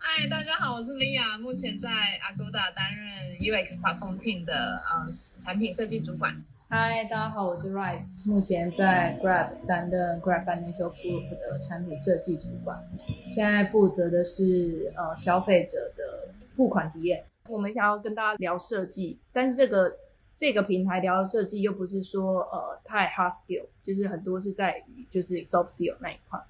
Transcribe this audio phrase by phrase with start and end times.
[0.00, 1.90] 嗨，大家好，我是 Lia，目前在
[2.22, 5.04] Agoda 担任 UX Platform Team 的呃
[5.40, 6.40] 产品设计主管。
[6.68, 12.78] 嗨，大家好，我是 Rice，目前在 Grab 担任 Grab Financial Group 的产品设计主管，
[13.24, 17.24] 现在负责的是呃消费者的付款体验。
[17.48, 19.92] 我们想要跟大家聊设计，但是这个
[20.36, 26.40] 这个平台聊的设计又不是说呃太 hard skill，就是很多是在于就是 soft skill 那一块。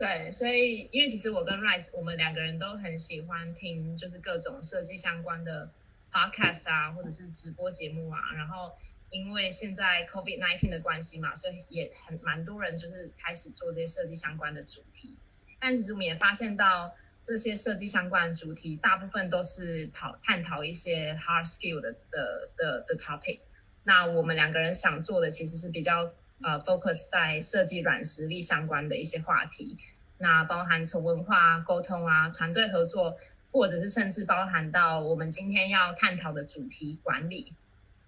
[0.00, 5.70] 对，所以因为其实我跟 Rice 我们两个人都很喜欢听就是各种设计相关的
[6.10, 8.18] podcast 啊，或者是直播节目啊。
[8.34, 8.72] 然后
[9.10, 15.18] 因为现在 COVID nineteen 的关系嘛，所以也很蛮多人就是开始做这些设计相关的主题。
[15.60, 23.40] 但其实我们也发现到这些设计相关的主题，大部分都是讨探讨一些 hard skill 的的的的 topic。
[23.84, 26.10] 那我们两个人想做的其实是比较。
[26.42, 29.76] 呃，focus 在设计软实力相关的一些话题，
[30.18, 33.18] 那包含从文化沟通啊、团队合作，
[33.52, 37.52] 或者是甚至包含到我们今天要探讨的主题管理。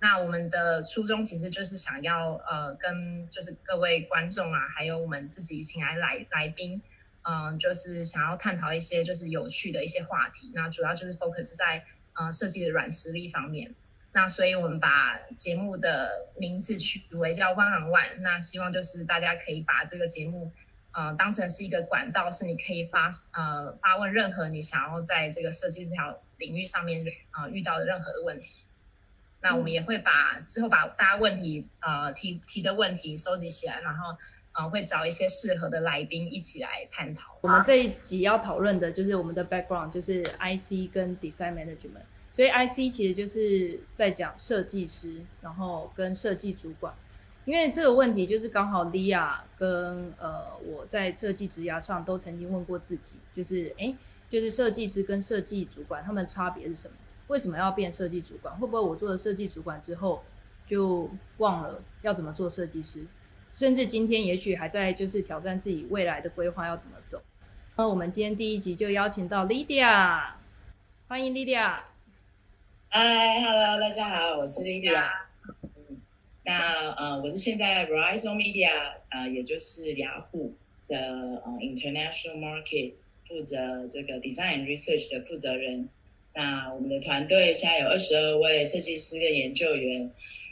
[0.00, 6.82] 那我们的初衷其实就是想要呃，跟就是各位观众啊，还有我们自己请来来来宾，
[7.22, 10.50] 嗯，就是想要探讨一些就是有趣的一些话题。
[10.54, 13.74] 那主要就是 focus 在呃设计的软实力方面。
[14.14, 18.20] 那所以，我们把节目的名字取为叫 One on One。
[18.20, 20.52] 那希望就是大家可以把这个节目，
[20.92, 28.62] 呃，当成是一个管道，是你可以发呃发问任何你想要在这个设计这条领域上面啊遇到的任何的问题。
[29.40, 34.14] 那我们也会把之后把大家问题呃提提的问题收集起来，然后
[34.52, 37.38] 呃会找一些适合的来宾一起来探讨。
[37.40, 42.04] 我们这一集要讨论的就是我们的 background，就是 IC 跟 design management。
[42.32, 46.94] 所以 IC 其实就是在讲设计师，然后跟设计主管，
[47.44, 53.94] 因为这个问题就是刚好莉亚跟呃我在设计职涯上都曾经问过自己，就是哎，
[54.30, 56.94] 就是设计师跟设计主管他们差别是什么？
[57.28, 58.56] 为什么要变设计主管？
[58.56, 60.24] 会不会我做了设计主管之后
[60.66, 63.04] 就忘了要怎么做设计师？
[63.52, 67.22] 甚至今天也许还在就是挑战自己未来的规划要怎么走？
[67.76, 70.32] 那我们今天第一集就邀请到 Lydia，
[71.08, 71.91] 欢迎 Lydia。
[72.94, 75.02] 嗨，Hello，大家好，我是 Lydia。
[75.62, 76.02] 嗯，
[76.44, 78.68] 那呃，我是现在 Verizon Media，
[79.08, 80.54] 呃，也就是雅虎
[80.88, 80.98] 的
[81.42, 82.92] 呃 International Market
[83.24, 85.88] 负责这个 Design Research 的负责人。
[86.34, 90.10] 那我们的团队现在有二十二位设计师跟研究员，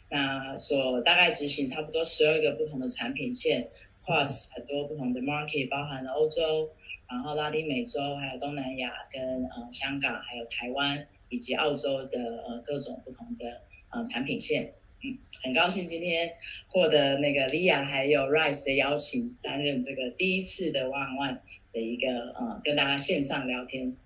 [0.08, 3.68] 那所大概执行差不多十二个不同的产品线
[4.06, 6.70] ，cross 很多不同的 market，包含了欧洲，
[7.06, 11.06] 然后拉丁美洲，还有东南亚跟呃香港，还有台湾。
[11.30, 16.34] 以及澳洲的呃各种不同的呃产品线，嗯，很高兴今天
[16.68, 21.38] 获得那个 Lia 还有 Rice 的邀请，担任这个第一次的 One One
[21.72, 23.96] 的一个呃跟大家线上聊天。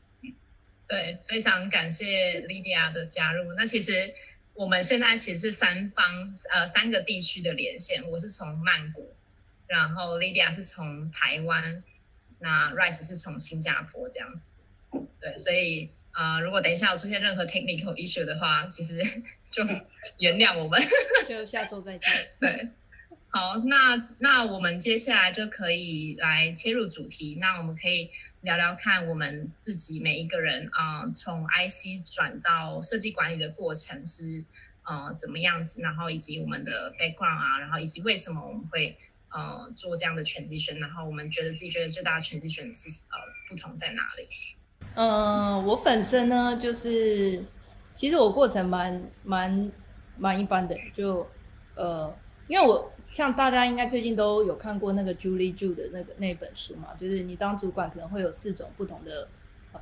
[0.87, 3.55] 对，非常感谢 Lydia 的加入。
[3.55, 4.13] 那其实
[4.53, 6.05] 我们现在其实是三方
[6.53, 9.15] 呃三个地区的连线，我是从曼谷，
[9.67, 11.83] 然后 Lydia 是从台湾，
[12.39, 14.49] 那 Rice 是从新加坡这样子。
[15.21, 15.91] 对，所以。
[16.15, 18.99] 啊，如果等一下有出现任何 technical issue 的话，其实
[19.51, 19.65] 就
[20.19, 20.81] 原谅我们，
[21.29, 22.11] 就下周再见。
[22.41, 22.69] 对，
[23.29, 27.37] 好，那那我们接下来就可以来切入主题。
[27.41, 28.11] 那我们可以
[28.43, 34.45] 聊聊看我们自己每一个人啊，从 IC 转到设计管理的过程是
[34.85, 38.97] 呃怎么样子，然后以及我们的 background 啊，然后以及为什么我们会
[39.31, 44.29] 呃做这样的全职选，然后我们觉得自己觉得最大的全职选是呃不同在哪里？
[44.95, 47.43] 嗯，我本身呢，就是
[47.95, 49.73] 其实我过程蛮蛮
[50.17, 51.27] 蛮一般的，就
[51.75, 52.15] 呃，
[52.47, 59.27] 因为我像大家应该最近都有看过那个 Julie Ju 的那个那本书嘛，就是你当主管可能会有四种不同的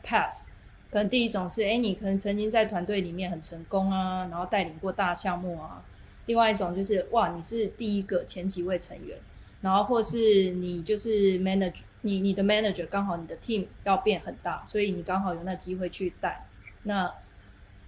[0.02, 0.44] path，
[0.90, 5.84] 可能第一种是哎，你可能曾经在团队里面很成功啊，然后带领过大项目啊，
[6.26, 9.18] 另外一种就是哇，你是第一个前几位成员。
[9.60, 16.46] 然后或是你就是 manager，你你的 manager 刚好你的 team 要变很大，所以你刚好有那机会去带。
[16.84, 17.12] 那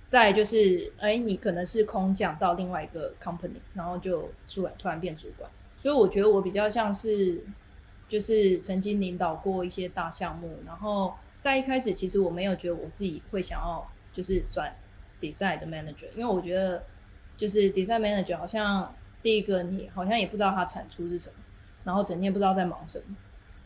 [0.06, 5.50] 再就是，哎，你可能是空降到另外一个 company，然后就突然突然变主管。
[5.76, 7.42] 所以我觉得我比较像是，
[8.08, 14.74] 就是曾经领导过一些大项目，然后在一开始其实我没有觉得我自己会想要就是转
[15.20, 16.84] design 的 manager，因为我觉得
[17.36, 21.34] 就是 design manager 好像第一个你好像也不知道它产出是什么。
[21.82, 23.14] 然后整天不知道在忙什么，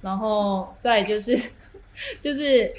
[0.00, 1.36] 然后再就是，
[2.20, 2.72] 就是，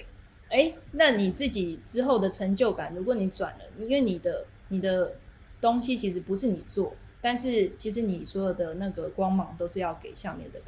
[0.49, 5.15] 哎，那你自己之后的成就感，如果你转了，因为你的你的
[5.59, 10.67] 东西其实不是你做，但是其实你所有的那个光芒都是要给下面的人，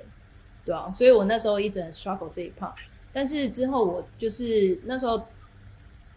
[0.65, 2.74] 对啊，所以我那时候一直很 struggle 这一 part。
[3.13, 5.21] 但是之后我就是那时候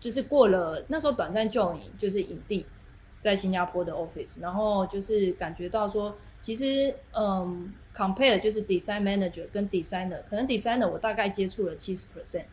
[0.01, 2.65] 就是过了那时候短暂 join 就是影帝
[3.19, 12.45] 在新加坡的 office，然后就是感觉到说，其实嗯，compare 就是 design manager 跟 designer，可能 designer 我大概接触了七十 percent，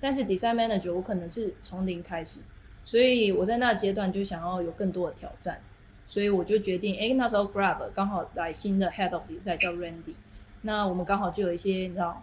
[0.00, 2.38] 但是 design manager 我可能是从零开始，
[2.84, 5.60] 所以我在那阶段就想要有更多的挑战，
[6.06, 10.14] 所以我就决定，哎，那时候 Grab 刚好来新的 head of design 叫 Randy，
[10.62, 12.22] 那我们刚好就有一些你知道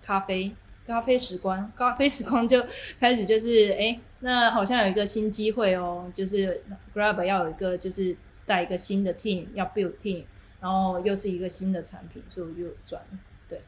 [0.00, 0.52] 咖啡。
[0.86, 2.64] 咖啡时光， 咖啡时光就
[2.98, 6.62] 开始就是哎，那好像有一个新机会哦，就是
[6.94, 8.16] Grab 要有一个就是
[8.46, 10.24] 带一个新的 team，要 build team，
[10.60, 13.02] 然后又是一个新的产品，所以我就转
[13.48, 13.62] 对，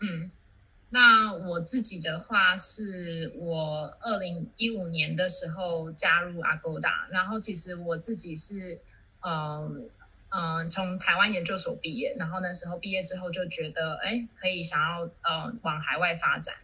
[0.00, 0.30] 嗯，
[0.88, 8.80] 那我自己的话是我二零一五年的时候加入 Agoda，然后其实我自己是
[9.20, 9.90] 嗯。
[10.32, 16.54] 嗯，从台湾研究所毕业，然后那时候毕业之后就觉得，哎，可以想要呃往海外发展。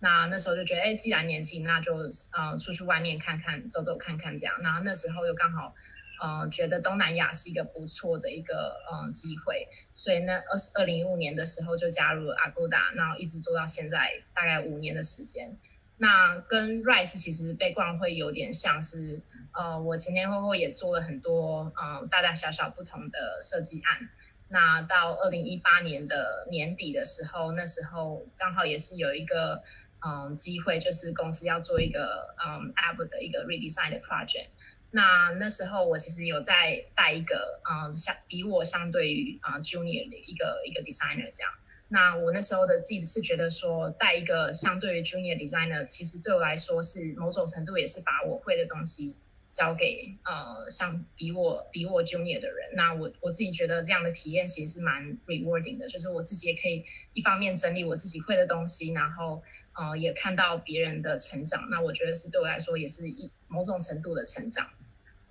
[0.00, 1.96] 那那时候就觉得，哎，既然年轻，那就
[2.32, 4.54] 呃出去外面看看，走走看看这样。
[4.62, 5.74] 然后那时候又刚好，
[6.22, 15.56] 嗯，觉得东南亚是一个不错的一个嗯机会，所以那二二零一五年的时候就加入了 Agoda，然后一直做到现在大概五年的时间。
[15.98, 19.22] 那跟 Rise 其实背光会有点像是。
[19.58, 24.10] 呃，我前前后后也做了很多，嗯，大大小小不同的设计案。
[24.48, 29.62] 那到二零一八年的年底的时候，那时候刚好也是有一个，
[30.06, 34.48] 嗯，机会，就是公司要做一个，嗯，app 的一个 redesign 的 project。
[34.96, 41.52] 那那时候我其实有在带一个，嗯，相比我相对于啊 junior 的一个一个 designer 这样。
[41.88, 49.14] 那我那时候的自己是觉得说，带一个相对于 junior designer，其实对我来说是某种程度也是把我会的东西。
[49.52, 56.84] 交给呃像比我比我 junior 的人，那我我自己觉得这样的体验其实是蛮 rewarding 的，就是我自己也可以
[57.14, 64.68] 一方面整理我自己会的东西，然后呃也看到别人的成长，那我觉得是对我来说也是一某种程度的成长。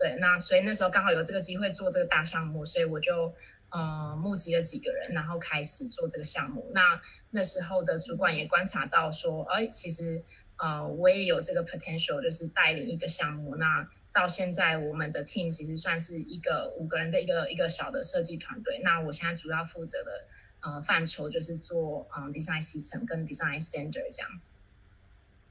[0.06, 3.34] 对，那所以那时候刚好有这个机会做这个大项目，所以我就
[3.70, 6.70] 呃募集了几个人，然后开始做这个项目。
[6.76, 10.22] 那那时候的主管也观察到说，哎，其实
[10.58, 13.56] 呃我也有这个 potential，就是带领一个项目。
[13.56, 18.80] 那到现在，我们的 team 其实算是一个五个人的一个一个小的设计团队。
[18.84, 20.28] 那我现在主要负责的
[20.60, 24.40] 呃范畴就是做嗯 design system 跟 design standard 这样。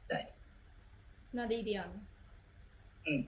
[0.06, 0.28] 对。
[1.32, 1.82] 那 Lydia？
[3.04, 3.26] 嗯，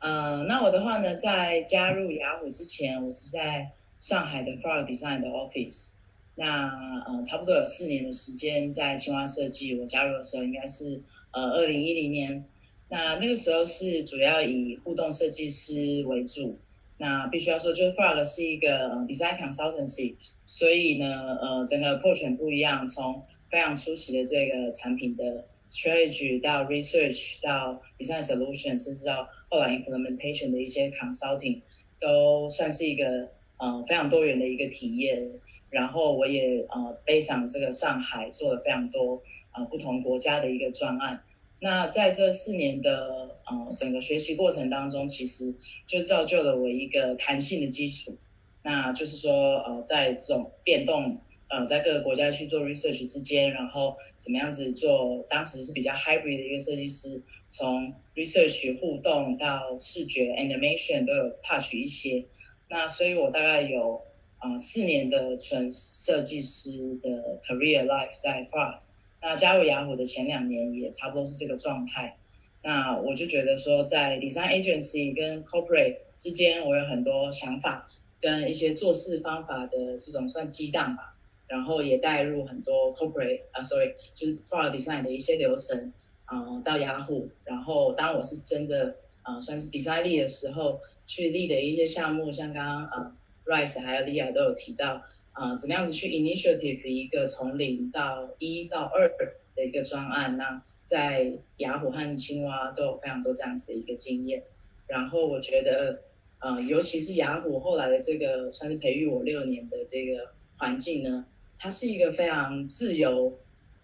[0.00, 5.92] 呃，那我的话呢，在加入雅虎之前，我是在上海的 Frog Design 的 office。
[6.36, 9.78] 那呃，差不多有四年的时间在青蛙设计。
[9.78, 11.02] 我加入的时候应该是
[11.32, 12.42] 呃二零一零年。
[12.88, 16.58] 那那个时候是主要以互动设计师为主，
[16.96, 20.14] 那必须要说，就是 Frog 是一个 design consultancy，
[20.46, 31.60] 所以呢，呃，整个 approach 不一样，从非常初期的这个产品的 strategy 到 research 到 design solution，甚至到后来 implementation 的一些 consulting，
[32.00, 35.38] 都算是一个呃非常多元的一个体验。
[35.68, 41.22] 然后我也呃背上这个上海做了非常多呃不同国家的一个专案。
[41.60, 45.54] 那在这四年的呃整个学习过程当中，其实
[45.86, 48.16] 就造就了我一个弹性的基础。
[48.62, 51.18] 那就是说，呃，在这种变动，
[51.48, 62.24] 呃，在各个国家去做 research 之间，然后怎么样子做，当时是比较 hybrid 的一个设计师，从 research 互动到视觉 animation 都有 touch 一些。
[62.68, 64.00] 那所以我大概有
[64.38, 66.70] 啊四年的纯设计师
[67.02, 68.78] 的 career life 在 Far。
[69.22, 72.16] 那加入雅虎的前两年也差不多是这个状态，
[72.62, 77.86] 那我就觉得说，在 design agency 跟 corporate 之间，我有很多想法
[78.18, 81.14] 跟一些做事方法的这种算激荡吧，
[81.46, 85.92] 然后也带入很多 corporate 啊，sorry，就是 for design 的一些流程
[86.30, 88.94] 啊，到雅虎，然后当我是真的
[89.24, 93.12] 呃，算是 design 力的时候，去立的一些项目，像刚刚呃
[93.44, 95.02] Rice 还有 Lia 都有提到。
[95.32, 99.08] 啊，怎么样子去 initiative 一个从零到一到二
[99.54, 100.36] 的一个专案？
[100.36, 104.42] 那在雅虎和青蛙都有非常多这样子的一个经验。
[104.88, 106.02] 然后我觉得，
[106.40, 111.24] 呃，尤其是雅虎后来的这个算是培育我六年的这个环境呢，
[111.58, 113.38] 它是一个非常自由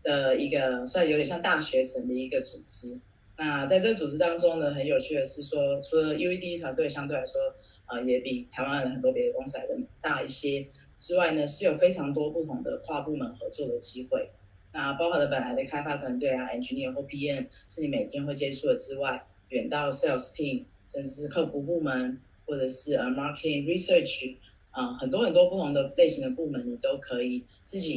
[0.06, 2.96] 的一个，算有点像大学城的一个组织。
[3.36, 7.40] 那在这个组织当中呢，很有趣的是说，除了 UED 团队相对来说，
[7.86, 10.64] 啊，也比台湾的很多别的公司来的大一些。
[11.00, 14.30] 之外呢，是有非常多不同的跨部门合作的机会。
[14.72, 24.36] 那包括了本来的开发团队啊，engineer 或 PM 是你每天会接触的之外，远到 sales team，甚至是客服部门，或者是呃 marketing research，
[24.70, 27.94] 啊，很多很多不同的类型的部门，你都可以自己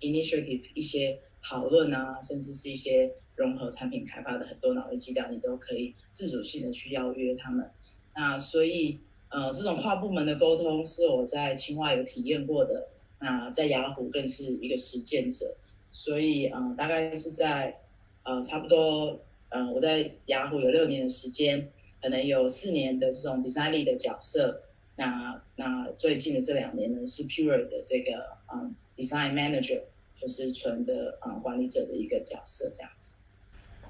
[0.00, 7.70] initiative 一些讨论啊，甚至是一些融合产品开发的很多脑力激荡，你都可以自主性的去邀约他们。
[8.16, 8.98] 那所以，
[9.28, 12.88] 呃，这种跨部门的沟通是我在清华有体验过的，
[13.20, 15.54] 那在雅虎更是一个实践者。
[15.90, 17.78] 所以，呃，大概是在，
[18.22, 19.20] 呃，差不多，
[19.50, 21.70] 呃，我在雅虎有六年的时间，
[22.00, 24.62] 可能有四年的这种 design 力的角色。
[24.96, 29.82] 那那最近的这两年呢，是 Pure 的这个嗯 design manager，
[30.16, 33.16] 就是纯的嗯管理者的一个角色这样子。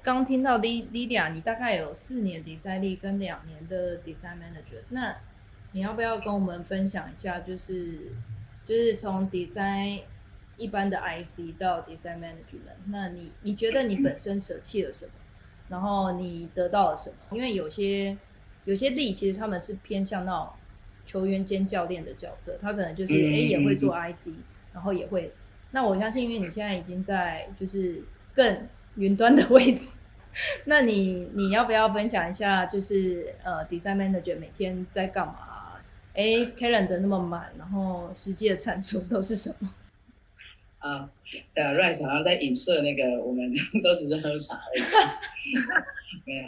[0.01, 5.15] 刚听到 Lidia，你大概有四年 design 力跟两年的 design manager，那
[5.71, 8.11] 你要不要跟我们分享一下，就是
[8.65, 10.01] 就是从 design
[10.57, 15.11] 一般的 IC 到 design management，那你你觉得你本身舍弃了什么？
[15.69, 17.15] 然后你得到了什么？
[17.37, 18.15] 因为有些
[18.65, 20.49] 有些力其实他们是偏向那种。
[21.07, 24.29] 球员兼教练的角色，他可能就是哎也会做 IC，
[24.73, 25.31] 然后也会。
[25.71, 28.03] 那我相信，因为你现在已经在就是
[28.33, 29.95] 更云端的位置，
[30.65, 35.35] 那你你要不要分享一下，就是呃，design manager 每天在干嘛？
[36.13, 36.23] 哎
[36.57, 39.69] ，Karen 的那么满，然后实际的产出都是什么？
[40.79, 41.09] 啊，
[41.53, 43.51] 对啊，Rice 好像在影射那个，我们
[43.83, 44.81] 都只是喝茶而已。
[46.25, 46.43] 没有，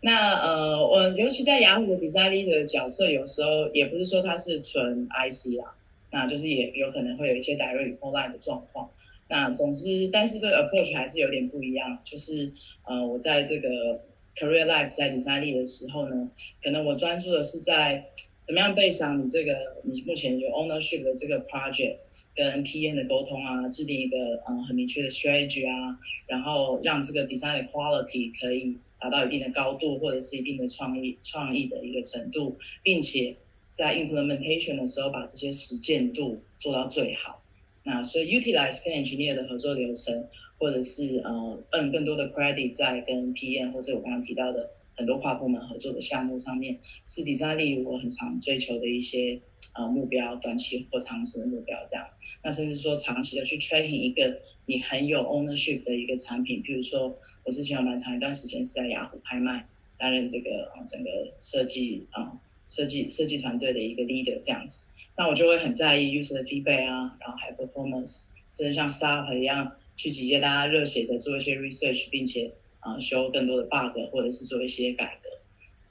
[0.00, 5.72] 那呃，我尤其在雅虎的 designer 的角色，有时候也不是说他是纯 IC 啦，
[6.12, 8.90] 那就是也有可能会有一些 direct line 的状况。
[9.28, 12.52] 那总之，但是这个 approach 还是有点不一样，就是
[12.84, 14.04] 呃，我在这个
[14.36, 16.30] career life 在 design 的时候呢，
[16.62, 18.10] 可能我专注的是在
[18.44, 21.96] 怎么样背上你这个你目前有 ownership 的这个 project。
[22.34, 33.36] 跟 PM 的沟通啊，制定一个嗯很明确的 strategy 啊，然后让这个 design 的 quality 可以达到一定的高度，或者是一定的创意创意的一个程度，并且
[33.72, 37.42] 在 implementation 的时候把这些实践度做到最好。
[37.82, 49.40] 那所以 utilize 跟 engineer 的合作流程，或者是呃嗯更多的 credit 在跟 PM 或者我刚刚提到的很多跨部门合作的项目上面，是 design 力我很常追求的一些。
[49.74, 52.06] 呃，目标短期或长期的目标这样，
[52.44, 62.38] 那甚至说长期的去 tracking 一个你很有 ownership 的一个产品，比如说我之前有蛮长一段时间是在雅虎拍卖担任这个啊整个设计啊
[62.74, 64.86] 设计设计团队的一个 leader 这样子，
[65.16, 68.24] 那我就会很在意 user feedback 啊，然后还有 performance，
[68.56, 72.50] 甚至像 staff 一样去集结大家热血的做一些 research，并且
[72.80, 75.28] 啊修更多的 bug 或者是做一些改革。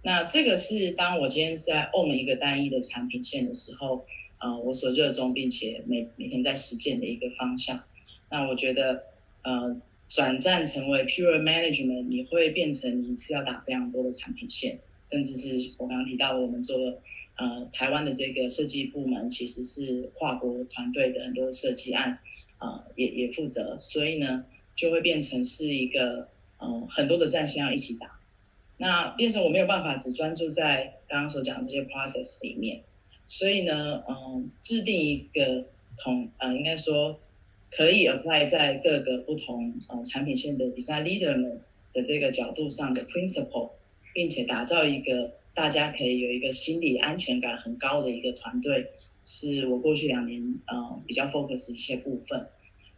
[0.01, 4.03] 那这个是当我今天在 own 一个单一的产品线的时候，
[4.39, 7.83] 呃，我所热衷并且每每天在实践的一个方向。
[8.31, 9.03] 那我觉得，
[9.43, 14.79] 呃，转战成为 pure management，你会变成你是要打非常多的产品线，
[15.11, 16.77] 甚至是我刚刚提到我们做
[17.35, 22.17] 呃台湾的这个设计部门其实是跨国团队的很多设计案，
[22.59, 28.19] 呃，也也负责，所以呢，就会变成是一个嗯很多的战线要一起打。
[28.77, 32.81] 那变成我没有办法只专注在刚刚所讲的这些 process 里面，
[33.27, 35.65] 所以呢，嗯，制定一个
[35.97, 37.19] 同呃，应该说
[37.69, 41.61] 可以 apply 在各个不同呃产品线的 design leader 们
[41.93, 43.71] 的这个角度上的 principle，
[44.13, 48.87] 并且打造一个大家可以有一个心理安全感很高的一个团队，
[49.23, 52.47] 是我过去两年呃比较 focus 一些部分。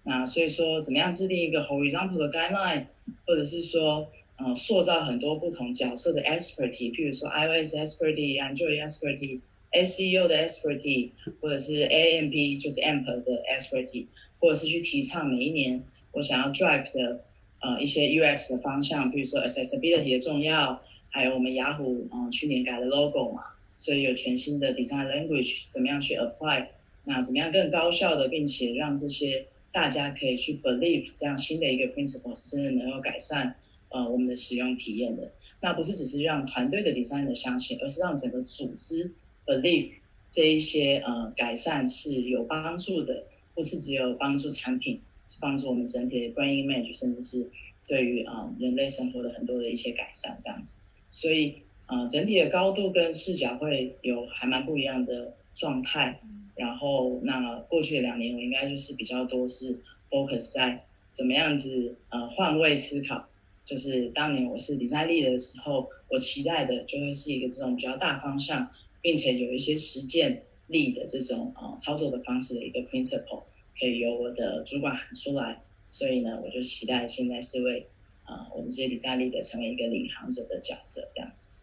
[0.03, 2.85] 那所以说，怎么样制定一个 horizontal 的 guideline，
[3.25, 4.09] 或者是说。
[4.35, 9.39] 呃，塑造很多不同角色的 expertise，譬如说 iOS expertise、Android expertise、
[9.71, 14.07] SEO 的 expertise，或者是 AMP 就是 AMP 的 expertise，
[14.39, 17.23] 或者是去提倡每一年我想要 drive 的
[17.59, 20.81] 呃一些 UX 的方向，比如说 accessibility 的重要，
[21.13, 23.43] 还有我们雅虎嗯去年改了 logo 嘛，
[23.77, 26.69] 所以有全新的 design language，怎么样去 apply，
[27.03, 33.55] 那怎么样更高效的，并且让这些大家可以去 believe 这样新的一个 principle 是真的能够改善。
[33.89, 39.13] 呃，我们的使用体验的，那不是只是让团队的 designer 相信，而是让整个组织
[39.45, 39.91] believe
[40.31, 47.47] 这一些呃改善是有帮助的，不是只有帮助产品，是帮助我们整体的 brand image，甚至是
[47.85, 50.77] 对于啊人类生活的很多的一些改善这样子。
[51.13, 56.19] 所以啊，整体的高度跟视角会有还蛮不一样的状态。
[56.55, 59.79] 然后那过去的两年，我应该就是比较多是
[60.09, 63.27] focus 在怎么样子呃换位思考。
[63.63, 73.43] 就是当年我是 design lead 的时候，我期待的就会是一个这种比较大方向，并且有一些实践力的这种呃操作的方式的一个 principle，
[73.79, 75.61] 可以由我的主管喊出来。
[75.89, 77.85] 所以呢，我就期待现在是为
[78.23, 81.53] 啊我们这些 design lead 成为一个领航者的角色，这样子。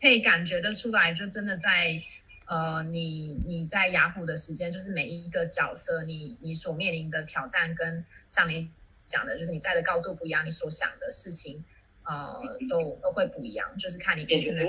[0.00, 2.02] 可以感觉得出来，就真的在
[2.46, 8.70] 呃，你你在雅虎的时间，就是每一个角色，你你所面临的挑战跟像你
[9.04, 11.64] 讲的，就是你在的高度不一样，你所想的事情，
[12.04, 14.66] 呃，都都会不一样，就是看你可能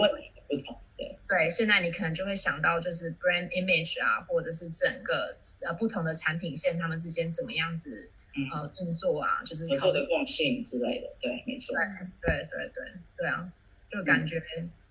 [0.48, 0.80] 不同。
[0.98, 8.10] 对对，现在你可能就会想到就是 brand image 啊，或者是整个呃不同的产品线，他们之间怎么样子
[8.51, 11.08] 呃运作啊，就是合作的共性之类的。
[11.20, 11.75] 对，没错。
[11.75, 11.86] 对
[12.22, 13.51] 对对对对啊，
[13.91, 14.41] 就感觉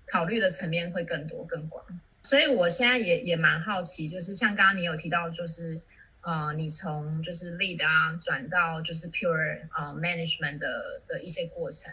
[0.07, 1.85] 考虑的层面会更多更广。
[2.23, 5.81] 所以我现在也也蛮好奇，就是像刚刚你有提到，就是
[6.23, 11.93] 呃你从就是 lead 啊转到就是 pure 呃 management 的的一些过程，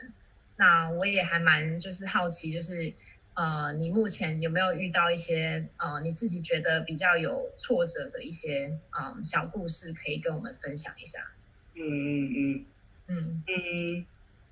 [0.55, 2.93] 那我也还蛮就是好奇，就是。
[3.35, 11.31] 呃，你目前有没有遇到一些呃，你自己觉得比较有挫折的一些嗯小故事，可以跟我们分享一下？
[11.75, 12.65] 嗯嗯嗯
[13.07, 14.05] 嗯嗯，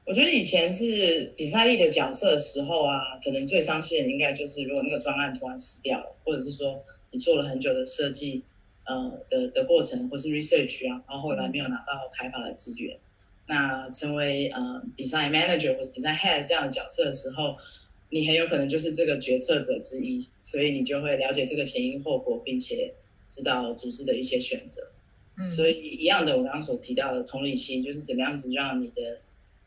[0.05, 8.41] 我觉得以前是比赛力的角色的时候啊，可能最伤心的应该就是如果那个专案突然死掉了，或者是说你做了很久的设计
[8.85, 12.97] 呃的的过程，或是 research 啊，然后后来没有拿到开发的资源，
[13.47, 17.55] 那成为呃 design manager 或者 design head 这样的角色的时候。
[18.13, 22.93] 你很有可能就是这个决策者之一，所以你就会了解这个前因后果，并且
[23.29, 24.90] 知道组织的一些选择。
[25.45, 29.19] 所以一样的，我刚刚所提到的同理心，就是怎么样子让你的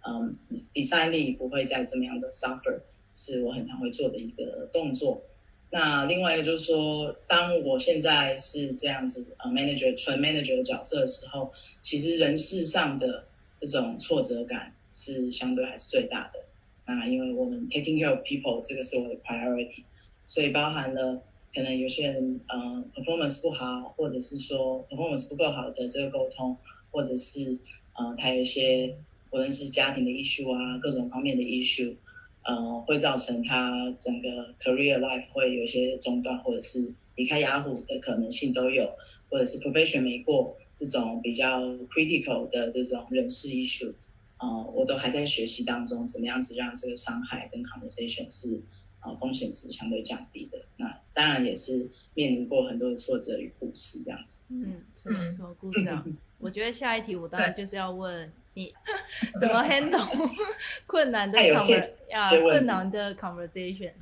[0.06, 0.36] 嗯
[0.72, 2.80] design 力不会再这么样的 suffer，
[3.14, 5.22] 是我很常会做的一个动作。
[5.70, 11.52] 那另外一个就是说，当我现在是这样子呃 manager 纯 manager 的角色的时候，
[11.82, 13.26] 其实人事上的
[13.58, 16.40] 这种挫折感是相对还是最大的。
[16.86, 19.82] 那因为我们 taking care of people 这个是我的 priority，
[20.26, 21.20] 所以包含了
[21.54, 26.56] 可能有些人呃 performance 不好，或者是说 performance 不够好的这个沟通，
[26.90, 27.56] 或者是
[27.92, 28.96] 呃他有一些
[29.30, 31.94] 无论是家庭的 issue 啊，各种方面的 issue，
[32.42, 33.70] 呃会造成他
[34.00, 38.92] 整个 career life 会有一些中断，或者是离开雅虎的可能性都有，
[39.30, 43.94] 或者是 profession 没过这种比较 critical 的这种人事 issue。
[44.38, 48.60] 呃，我都还在学习当中，怎么样子让这个伤害跟 conversation 是
[49.04, 50.58] 呃风险是相对降低的。
[50.76, 54.42] 那当然也是面临过很多的挫折与故事这样子。
[54.50, 56.04] 嗯，什么什么故事啊？
[56.38, 58.72] 我觉得下一题我当然就是要问你
[59.40, 60.30] 怎么 handle
[60.86, 63.92] 困难的 conver 啊困难的 conversation。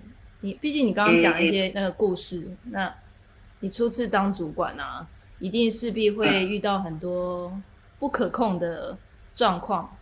[0.41, 2.93] 你毕竟你刚刚讲一些那个故事，那
[3.61, 5.07] 你初次当主管啊，
[5.39, 7.53] 一定势必会遇到很多
[8.01, 8.97] 不可控的
[9.35, 9.97] 状况。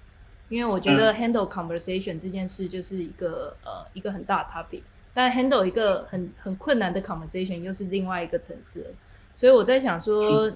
[0.51, 4.83] 因为我觉得 handle conversation 这件事就是一个呃一个很大的 topic，
[5.15, 8.93] 但 handle 一个很很困难的 conversation 又是另外一个层次，
[9.37, 10.51] 所以我在想说，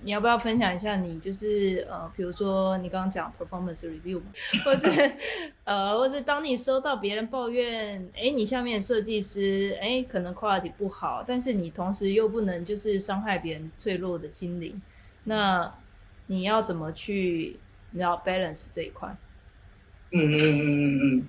[0.00, 4.18] 你要不要分享一下你就是呃比如说你刚刚讲 performance review，
[4.64, 5.12] 或是
[5.64, 14.80] 呃或是当你收到别人抱怨，哎你下面设计师哎可能 quality 不好，但是你同时又不能就是伤害别人脆弱的心灵，
[15.24, 15.70] 那
[16.28, 17.58] 你要怎么去？
[17.96, 19.08] 你知道 balance 这一块，
[20.12, 21.28] 嗯嗯嗯嗯嗯，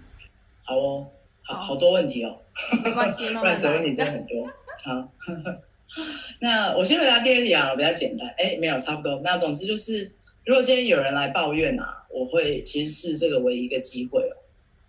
[0.64, 1.08] 好哦，
[1.44, 2.42] 好好多问题哦，
[2.84, 4.46] 没关系，balance 问题真的很多。
[4.84, 5.10] 好，
[6.42, 8.28] 那我先回答第二题啊，比较简单。
[8.38, 9.22] 哎，没有，差不多。
[9.24, 10.12] 那总之就是，
[10.46, 14.36] 如果今天有人来抱怨啊，我会其实是这个为一个机会哦，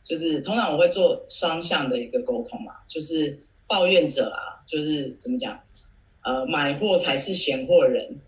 [0.03, 3.39] 就是通常我会做双向的一个沟通嘛，就是
[3.69, 5.61] 抱怨者啊，就是怎么讲，
[6.23, 8.19] 呃，买货才是闲货人。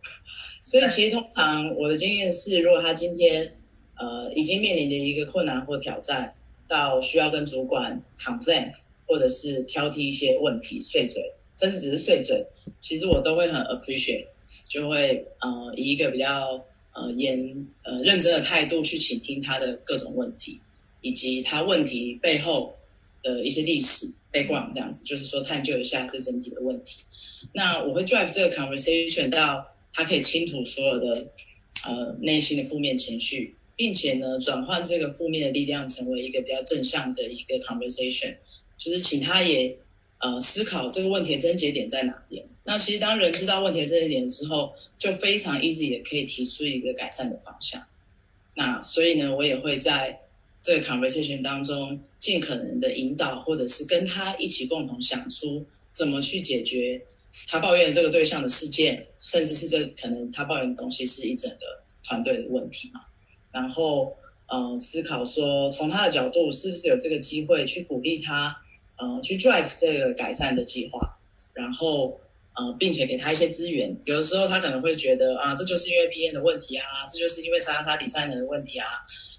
[0.71, 3.57] 所以其实通常我的经验是，如果他今天
[3.99, 6.33] 呃已经面临的一个困难或挑战，
[6.69, 8.71] 到需要跟主管 complain
[9.05, 12.47] 或者是挑剔一些问题碎嘴，甚至只是碎嘴，
[12.79, 14.27] 其实我都会很 appreciate，
[14.69, 20.61] 就会呃以一个比较呃严呃认真的态度去倾听他的各种问题，
[21.01, 22.77] 以及他问题背后
[23.25, 26.99] 的一些历史背景这样子，就是说探究一下这整体的问题。
[27.53, 29.67] 那我会 drive 这个 conversation 到。
[29.92, 31.26] 他可以倾吐所有的
[31.87, 38.37] 呃内心的负面情绪，并且呢转换这个负面的力量成为一个比较正向的一个 conversation，
[38.79, 39.76] 就是请他也
[40.18, 42.44] 呃思考这个问题的症结点在哪边。
[42.64, 47.85] 那其实当人知道问题的症结点之后，就非常 easy 也可以提出一个改善的方向。
[48.55, 50.20] 那所以呢，我也会在
[50.62, 57.03] 这个 conversation 当中尽可能的引导，或者是跟他一起共同想出怎么去解决。
[57.49, 63.01] 他抱怨这个对象的事件，甚至是这可能他抱怨的东西是一整个团队的问题嘛？
[63.53, 64.16] 然后，
[64.49, 68.57] 呃，思考说从他的角度是不是有这个机会去鼓励他，
[68.97, 71.19] 呃，去 drive 这个改善的计划，
[71.53, 72.21] 然后，
[72.55, 73.97] 呃，并且给他一些资源。
[74.07, 78.87] 有的时候他可能会觉得啊，这就是因为 PM 的问题啊，这就是因为莎莎底赛人的问题啊，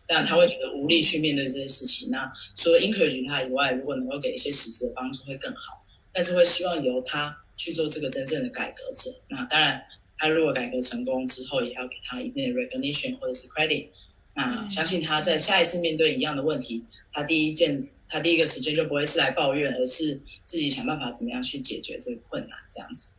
[0.07, 2.09] 但他会觉得无力去面对这些事情。
[2.09, 5.83] 那除了 encourage 他以外，如果能够给一些实质的帮助会更好。
[6.13, 9.13] 但是会希望由他去做这个真正的改革者。
[9.27, 9.83] 那当然，
[10.17, 13.89] 他如果改革成功之后，也要给他一定的 recognition 或者是 credit。
[14.33, 23.13] 那相信他在下一次面对一样的问题，他第一件，他第一个时间就不会是来抱怨，而是自己想办法怎么样去解决这个困难，这样子。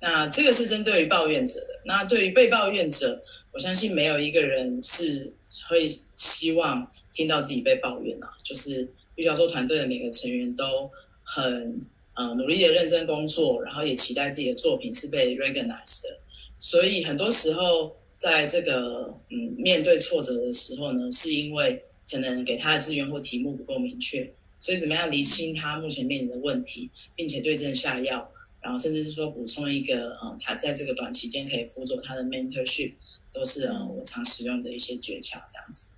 [0.00, 1.80] 那这个是针对于抱怨者的。
[1.84, 3.20] 那对于被抱怨者，
[3.52, 5.32] 我相信没有一个人是
[5.68, 8.28] 会希望听到自己被抱怨啊。
[8.42, 10.90] 就是玉教授团队的每个成员都
[11.22, 11.84] 很
[12.28, 16.18] 呃努力的认真工作，然后也期待自己的作品是被 recognized 的。
[16.58, 17.96] 所以很多时候。
[18.22, 28.30] 在这个嗯面对挫折的时候呢，是因为可能给他的资源或题目不够明确，所以怎么样厘清他目前面临的问题，并且对症下药，
[28.60, 32.92] 然后甚至是说补充一个呃他在这个短期间可以辅佐他的 mentorship，
[33.32, 35.90] 都是呃我常使用的一些诀窍这样子。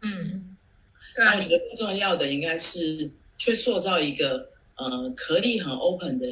[0.00, 0.56] 嗯，
[1.18, 4.49] 那我觉得更重要的应该是去塑造一个
[4.80, 6.26] 呃可以很 open 的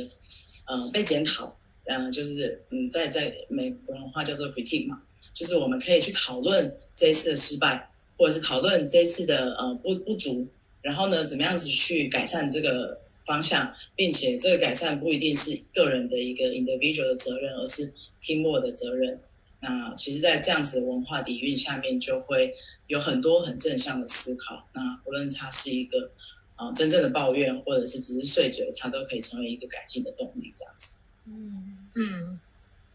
[0.67, 5.03] 呃被检讨，嗯就是嗯在在美国文化叫做 critique 嘛。
[5.35, 10.49] 就是我们可以去讨论这一次的失败，或者是讨论这一次的呃不不足，
[10.83, 19.21] 然后呢，怎么样子去改善这个方向，并且这个改善不一定是个人的一个 individual 的责任，而是 teamwork 的责任。
[19.61, 22.55] 那其实，在这样子的文化底蕴下面，就会
[22.89, 24.67] 有很多很正向的思考。
[24.75, 26.11] 那不论它是一个
[26.59, 30.53] 啊真正的抱怨，或者是只是碎嘴，它都可以成为一个改进的动力。
[30.55, 30.99] 这样子，
[31.35, 32.41] 嗯嗯。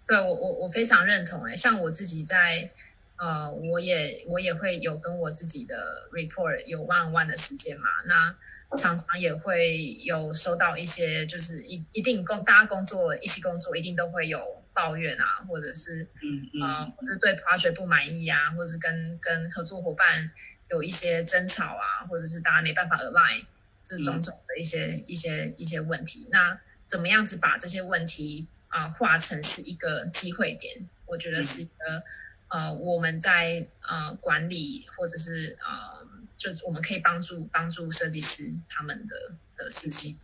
[0.06, 2.70] 对我我我非常认同哎，像我自己在
[3.16, 8.36] 呃，我也我也会有跟我自己的 report 有 one one 的时间嘛，那
[8.76, 20.30] 常常也会有收到一些，就是一一定工大家工作一起工作，一定都会有抱怨啊，或者是嗯啊，或者对 project 不满意啊，或者是跟跟合作伙伴
[20.70, 23.46] 有一些争吵啊，或者是大家没办法 align
[23.84, 28.48] 这种种的一些一些一些问题，那怎么样子把这些问题？
[28.70, 32.04] 啊，化成是一个机会点，我觉得是一个
[32.48, 36.08] 呃，我们在呃管理或者是呃，
[36.40, 39.16] 就是我们可以帮助帮助设计师他们的
[39.60, 40.18] 的事情。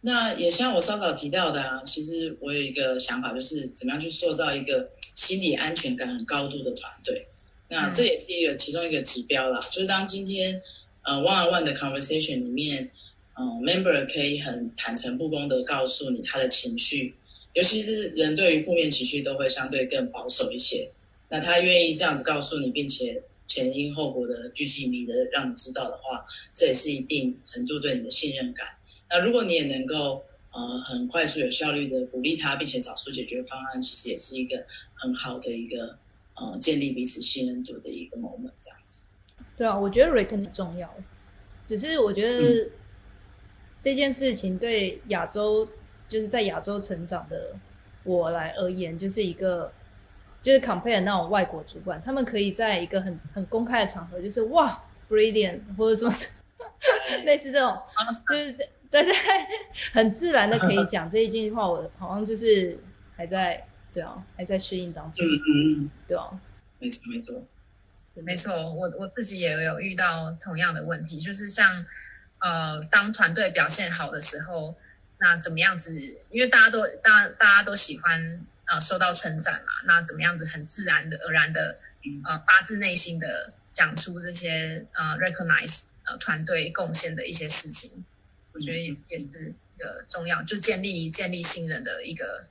[0.00, 7.24] 那也像我稍早提到的啊，其实我有一个想法，就是怎么样去塑造一个心理安全感很高度的团队。
[7.68, 10.60] 那这也是一个其中一个指标啦，就是当今天
[11.08, 12.90] 呃 one on one 的 conversation 里面。
[13.40, 17.14] 嗯，member 可以很坦诚不公的告诉你他的情绪，
[17.52, 20.90] 尤其是人对于负面情绪都会相对更保守一些。
[21.28, 28.66] 那他愿意这样子告诉你，并且前因后果的具体你的让你知道的话，这也是一定程度对你的信任感。
[29.08, 35.96] 那如果你也能够呃很快速有效率的鼓励他，并且找出解决方案，其实也是一个很好的一个
[36.40, 39.04] 呃建立彼此信任度的一个 moment 这样子。
[39.58, 40.88] 对啊，我觉得 written 很重要，
[41.66, 42.70] 只是我觉得。
[43.80, 45.66] 这件事情对亚洲，
[46.08, 47.54] 就是在亚洲成长的
[48.02, 49.70] 我来而言，就是一个
[50.42, 56.12] 就是 compare 那种外国主管，他们可以在一个很很公开的场合，就是哇，brilliant 或者什么
[57.24, 57.80] 类似这种，
[58.28, 59.14] 就是这对对，
[59.94, 61.64] 很自然的可以讲这一句话。
[61.68, 62.76] 我好像就是
[63.14, 66.36] 还在对啊，还在适应当中，嗯嗯嗯，对啊，
[66.80, 67.40] 没错没错，
[68.22, 71.86] 没错，我我自己也有遇到同样的问题，就是像。
[72.40, 74.76] 呃，当团队表现好的时候，
[75.18, 75.92] 那怎么样子？
[76.30, 81.80] 因为大家都大大家都喜欢呃受到称赞嘛，那怎么样子很自然的、而然的
[82.24, 88.04] 呃发自内心的讲出这些呃 recognize 呃团队贡献的一些事情，
[88.52, 92.44] 我觉得也也是一个重要，就建立建立信任的一个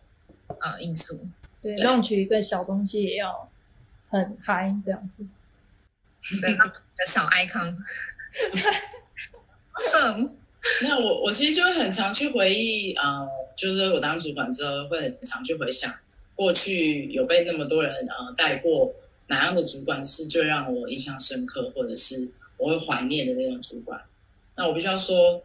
[0.60, 1.26] 呃因素。
[1.62, 3.50] 对，让取一个小东西也要
[4.10, 5.26] 很嗨这样子。
[6.42, 6.58] 对，
[7.08, 7.76] 小 icon。
[10.82, 15.94] 那我我其实就会很常去回忆，呃，就是我当主管之后，会很常去回想
[16.36, 18.94] 过去有被那么多人呃带过
[19.28, 24.02] 哪样的主管是最让我印象深刻，或者是我会怀念的那种主管。
[24.56, 25.44] 那我必须要说，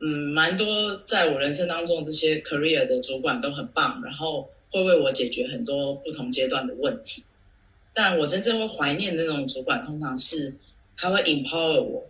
[0.00, 7.24] 嗯，蛮多在我人生当中这些 career 的主管都很棒，然后会为我解决很多不同阶段的问题。
[8.02, 10.54] 但我真正会怀念的那种主管，通常是
[10.96, 12.06] 他会 empower 我。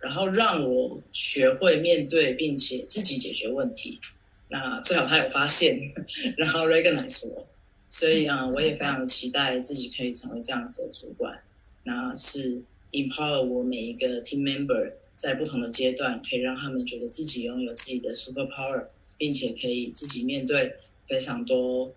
[0.00, 4.00] 然后让我学会面对，并且自己解决问题。
[4.48, 5.92] 那最好他有发现，
[6.36, 7.46] 然后 recognize 我。
[7.88, 11.40] 所以啊，我也非常期待自己可以成为这样子的主管。
[11.84, 20.74] 那是 empower 我每一个 team member 在不同的阶段，可以让他们觉得自己拥有自己的 super power，并且可以自己面对
[21.06, 21.92] 非常多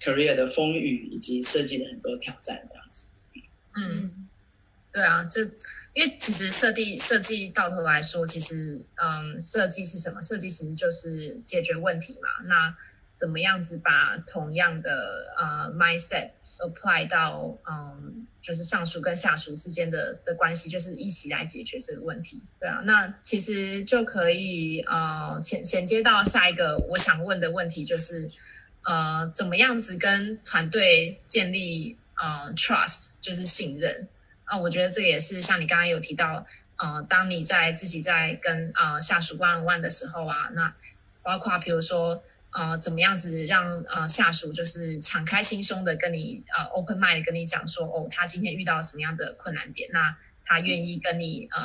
[0.00, 3.10] career 的风雨以及设计的很多挑战，这样子。
[3.76, 4.24] 嗯。
[4.90, 5.42] 对啊，这
[5.92, 10.20] 因为其实设计设计到头来说，其实嗯，设计是什么？
[10.22, 12.28] 设计其实就是解决问题嘛。
[12.46, 12.74] 那
[13.14, 22.42] 怎么样子把同样的呃 mindset apply 到嗯，就是上属跟下属之间的的关系，就是一起来解决这个问题。
[22.58, 28.28] 对啊，那其实就可以呃衔衔接到下一个我想问的问题，就是
[28.88, 34.08] 呃，怎么样子跟团队建立呃 trust，就是信任
[34.44, 34.56] 啊？
[34.56, 36.46] 我觉得这也是像你刚刚有提到，
[36.76, 40.74] 呃，当你在自己在跟呃下属 one on one 的时候啊，那
[41.22, 42.22] 包括比如说。
[42.50, 51.60] 呃，怎么样子让呃下属就是敞开心胸的跟你呃 open mind 跟你讲说，哦，他今天遇到什么样的困难点，那他愿意跟你呃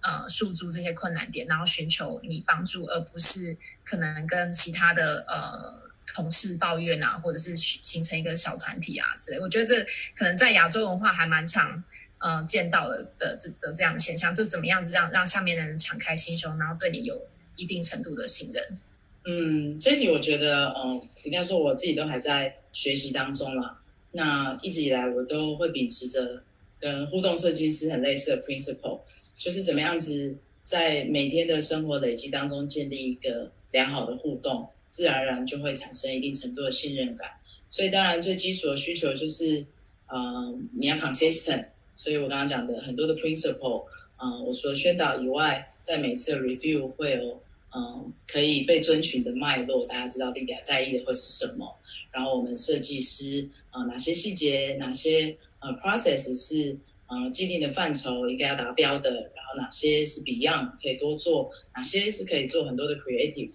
[0.00, 5.87] 呃诉诸这些困难点，然后寻求你帮助，而不是可能跟其他的呃
[6.18, 9.38] 同事抱怨啊，或者是形成一个小团体啊之类。
[9.38, 9.84] 我觉得这
[10.16, 11.84] 可能在亚洲文化还蛮常
[12.18, 17.22] 嗯见到的的这的这样的现象，就怎么样子让让上面的人敞开心胸，然后对你有
[17.54, 18.78] 一定程度的信任。
[19.26, 23.80] 嗯，这题我觉得，嗯，应该说我自己都还在学习当中啦。
[24.10, 26.42] 那一直以来，我都会秉持着
[26.80, 29.02] 跟互动设计师很类似的 principle，
[29.34, 37.30] 就是怎么样子在每天的生活累积当中建立一个良好的互动，自然而然就会产生一定程度的信任感。
[37.70, 39.64] 所以，当然最基础的需求就是，
[40.12, 41.66] 嗯，你要 consistent。
[41.94, 43.84] 所以我刚刚讲的很多的 principle，
[44.20, 47.40] 嗯，我除了宣导以外，在每次 review 会有。
[47.70, 51.76] 嗯，可以被遵循的脉络，大家知道 l 迪 d 在意的会是什么？
[52.10, 56.74] 然后我们设计师啊，哪些细节，哪些呃 process 是
[57.08, 63.52] 呃既定的范畴应该要达标的，然后哪些是 Beyond 可以多做，哪些是可以做很多的 creative。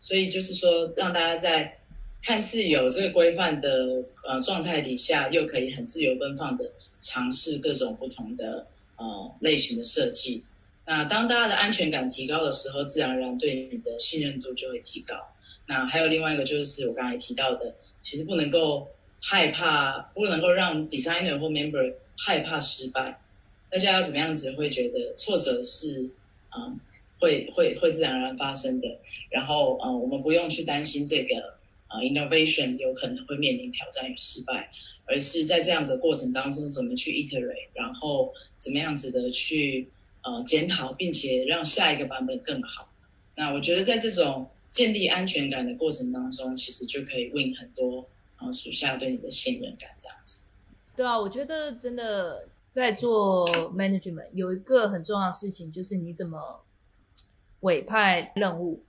[0.00, 1.78] 所以就是说，让大家在
[2.22, 10.44] 看似有这个规范的呃状态底下，又可以很自由奔放的尝试各种不同的呃类型的设计。
[10.84, 15.14] 那当大家的安全感提高的时候，自然而然对你的信任度就会提高。
[15.66, 18.88] 那还有另外一个就是我刚才提到的，其实不能够
[19.20, 23.20] 害怕，不能够让 designer 或 member 害怕失败。
[23.68, 26.08] 大家要怎么样子会觉得挫折是
[26.56, 26.78] 嗯
[27.18, 28.88] 会会会自然而然发生的。
[29.30, 31.34] 然后嗯我们不用去担心这个
[31.88, 34.70] 呃 innovation 有可能会面临挑战与失败，
[35.04, 39.88] 而是在这样子的过程当中怎么去 iterate，然后怎么样子的去。
[40.28, 42.88] 呃，检讨并且让下一个版本更好。
[43.36, 48.04] 那我觉得在这种建立安全感的过程当中，其实就可以 win 很多
[48.40, 50.44] 呃属下对你的信任感这样子。
[50.96, 56.60] 对啊，我觉得真的在做 management 有一个很重要的事情，就是你怎么
[57.60, 58.82] 委派任务，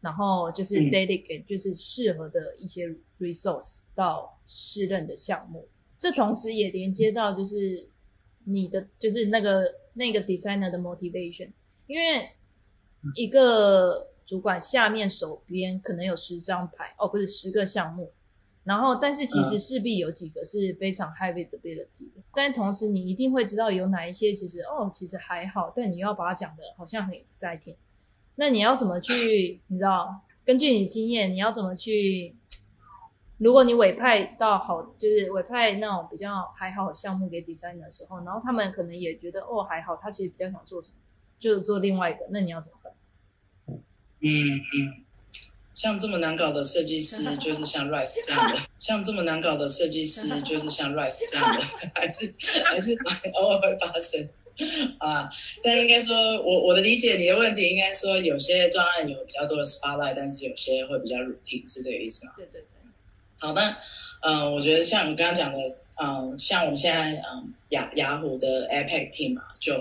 [0.00, 5.68] 然后就是 dedicate 就是适合的一些 resource 到适任的项目。
[5.98, 7.88] 这同时也连接到就是
[8.44, 9.80] 你的就是那个。
[9.92, 11.50] 那个 designer 的 motivation，
[11.88, 12.30] 因为
[13.16, 18.12] 一个主管下面手边可能有十张牌哦，不是十个项目，
[18.62, 27.74] 然后但是其实势必有几个是非常 high visibility 的，但同时你一定会知道有哪一些其实哦其实还好，但你要把它讲的好像很 exciting，
[28.40, 30.22] 那你要怎么去你知道？
[30.46, 32.34] 根据你经验，你要怎么去？
[33.36, 40.94] 如果你委派到好，就是委派那种比较还好的项目给 designer 的时候，然后他们可能也觉得哦还好，他其实比较想做什么，
[41.38, 42.94] 就做另外一个，那你要怎么办？
[44.20, 45.04] 嗯嗯，
[45.74, 51.60] 像这么难搞的设计师，就是像 Rice 这样的， 像这么难搞的设计师，就是像 Rice 这样的，
[51.94, 52.94] 还是还是
[53.34, 54.26] 偶尔会发生
[54.98, 55.28] 啊。
[55.62, 62.32] 但应该说，我我的理解，你的问题应该说，有些专案有比较多的 spotlight，但是有些会比较 routine，是这个意思吗？
[62.36, 62.64] 对对。
[63.38, 63.76] 好的，
[64.20, 65.58] 嗯，我觉得像你刚刚讲的，
[66.02, 69.72] 嗯，像我们现在，嗯，雅雅虎的 iPad team 嘛，就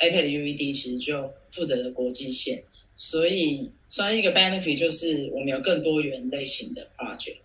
[0.00, 2.64] iPad UED 其实就负责的国际线，
[2.96, 7.36] 所以算一个 benefit 就是我们有更多元类型的 project。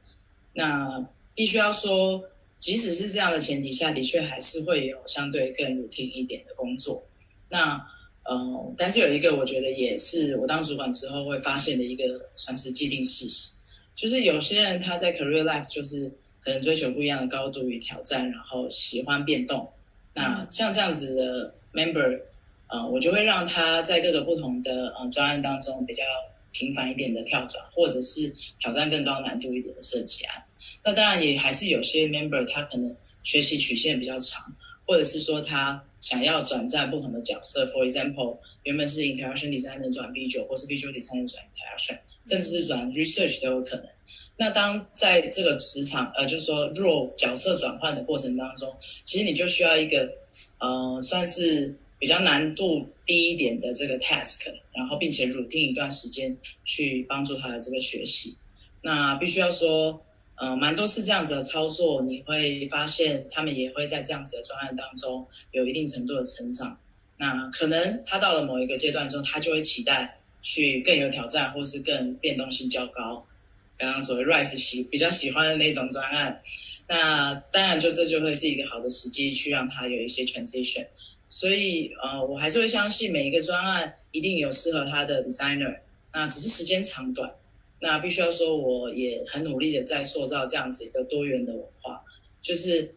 [0.53, 2.23] 那必须要说，
[2.59, 7.03] 即使是这样的前提下，的确还是会有相对更 routine 一点的工作。
[7.49, 7.81] 那，
[8.23, 13.55] 呃，但是有一个我觉得也是我当主管之后会发现的一个算是既定事实。
[13.95, 16.09] 就是有些人他在 career life 就是
[16.41, 19.69] 可能追求不一样的高度与挑战，然后喜欢变动。
[20.13, 22.21] 那像这样子的 member，
[22.67, 26.03] 呃，我就会让他在各个不同的呃专案当中比较
[26.51, 30.43] 频繁一点的跳转，或者是挑战更高难度一点的设计案。
[30.89, 34.55] 那当然也还是有些 member 他可能学习曲线比较长，
[34.87, 37.63] 或者是说他想要转战不同的角色。
[37.67, 41.99] For example，原本是 interaction designer 转 visual，或是 visual designer 转 interaction。
[42.25, 43.85] 甚至是转 research 都有可能。
[44.35, 50.11] 那当在这个职场，呃，就是说 role 角色转换的过程当中，其实你就需要一个，
[50.57, 54.41] 呃，算是比较难度低一点的这个 task，
[54.73, 58.35] 然后并且 routine 一段时间去帮助他的这个学习。
[58.81, 60.03] 那必须要说，
[60.39, 66.79] 呃，蛮多次这样子的操作，你会发现他们也会在这样子的专案当中有一定程度的成长。
[67.17, 73.25] 那可能他到了某一个阶段之后，他就会期待去更有挑战，或是更变动性较高。
[73.77, 76.41] 刚刚所谓 Rise 喜比较喜欢的那种专案，
[76.87, 80.87] 那当然就这就会是一个好的时机去让他有一些 transition。
[81.27, 85.79] 所以呃，我还是会相信每一个专案一定有适合他的 designer，
[86.13, 87.29] 那只是时间长短。
[87.79, 92.03] 那必须要说，我也很努力的在塑造这样子一个多元的文化，
[92.41, 92.93] 就是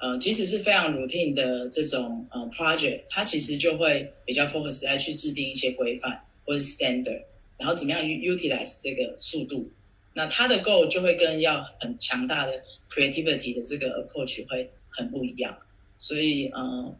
[0.00, 7.22] 呃，即使是非常 routine 的这种呃 project，它其实就会比较 focus 在去制定一些规范或者 standard，
[7.58, 9.70] 然后怎么样 utilize 这个速度。
[10.14, 15.56] 那它的 goal 就会跟要很强大的 creativity 的这个 approach 会很不一样，
[15.98, 16.94] 所以呃，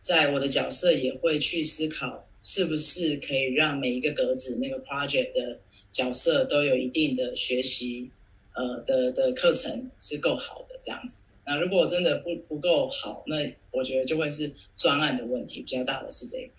[0.00, 5.58] 在我的角色也会去思考，是不是可以让每一个格子那个 project 的
[5.96, 8.10] 角色都有一定的学习
[8.52, 11.22] 呃的的课程是够好的这样子。
[11.46, 13.36] 那如果真的不不够好，那
[13.70, 16.52] 我觉得就会是专案的问题比较大的是这个，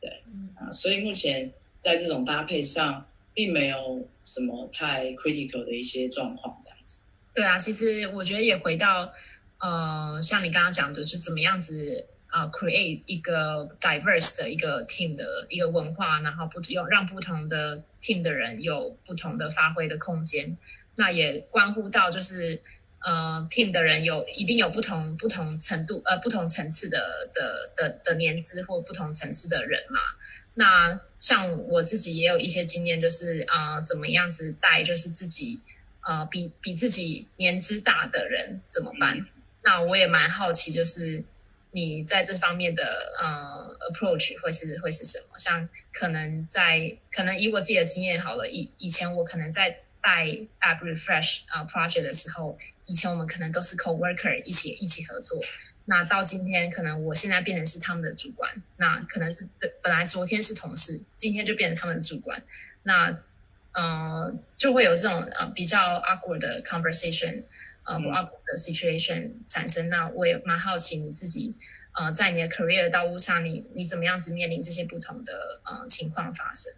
[0.00, 0.10] 对，
[0.56, 3.06] 啊，所以目前在这种搭配上。
[3.32, 7.00] 并没有什么太 critical 的一些状况，这样子。
[7.32, 9.12] 对啊，其实我觉得也回到，
[9.58, 20.56] 呃，像你刚刚讲的，是怎么样子啊，create 一个 diverse 的一个 team 的一个文化，然后不用让不同的 team 的人有不同的发挥的空间。
[20.94, 22.60] 那也关乎到就是，
[23.00, 26.98] 呃，team 的人有一定有不同不同程度呃不同层次的
[27.32, 30.00] 的的的年资或不同层次的人嘛。
[30.54, 35.60] 那像我自己也有一些经验，就是啊，怎么样子带，就是自己
[36.02, 39.26] 呃比比自己年资大的人怎么办？
[39.62, 41.24] 那我也蛮好奇，就是
[41.72, 42.82] 你在这方面的
[43.20, 45.38] 呃 approach 会是会是什么？
[45.38, 50.26] 像可能在可能以我自己的经验好了，以以前我可能在带
[50.60, 55.40] app refresh 啊 project 的时候，以前我们可能都是 co worker 一起一起合作。
[55.86, 62.42] 那到今天，可能我现在变成是他们的主管，那可能是本本来昨天是同事，今天就变成他们的主管，
[62.84, 63.18] 那
[63.72, 67.42] 呃就会有这种呃比较 awkward 的 conversation，
[67.84, 69.88] 呃 awkward 的 situation 产生。
[69.88, 71.54] 那我也蛮好奇你自己
[71.92, 76.72] 呃在你的 career 道路上，你你怎么样子面临这些不同的呃情况发生？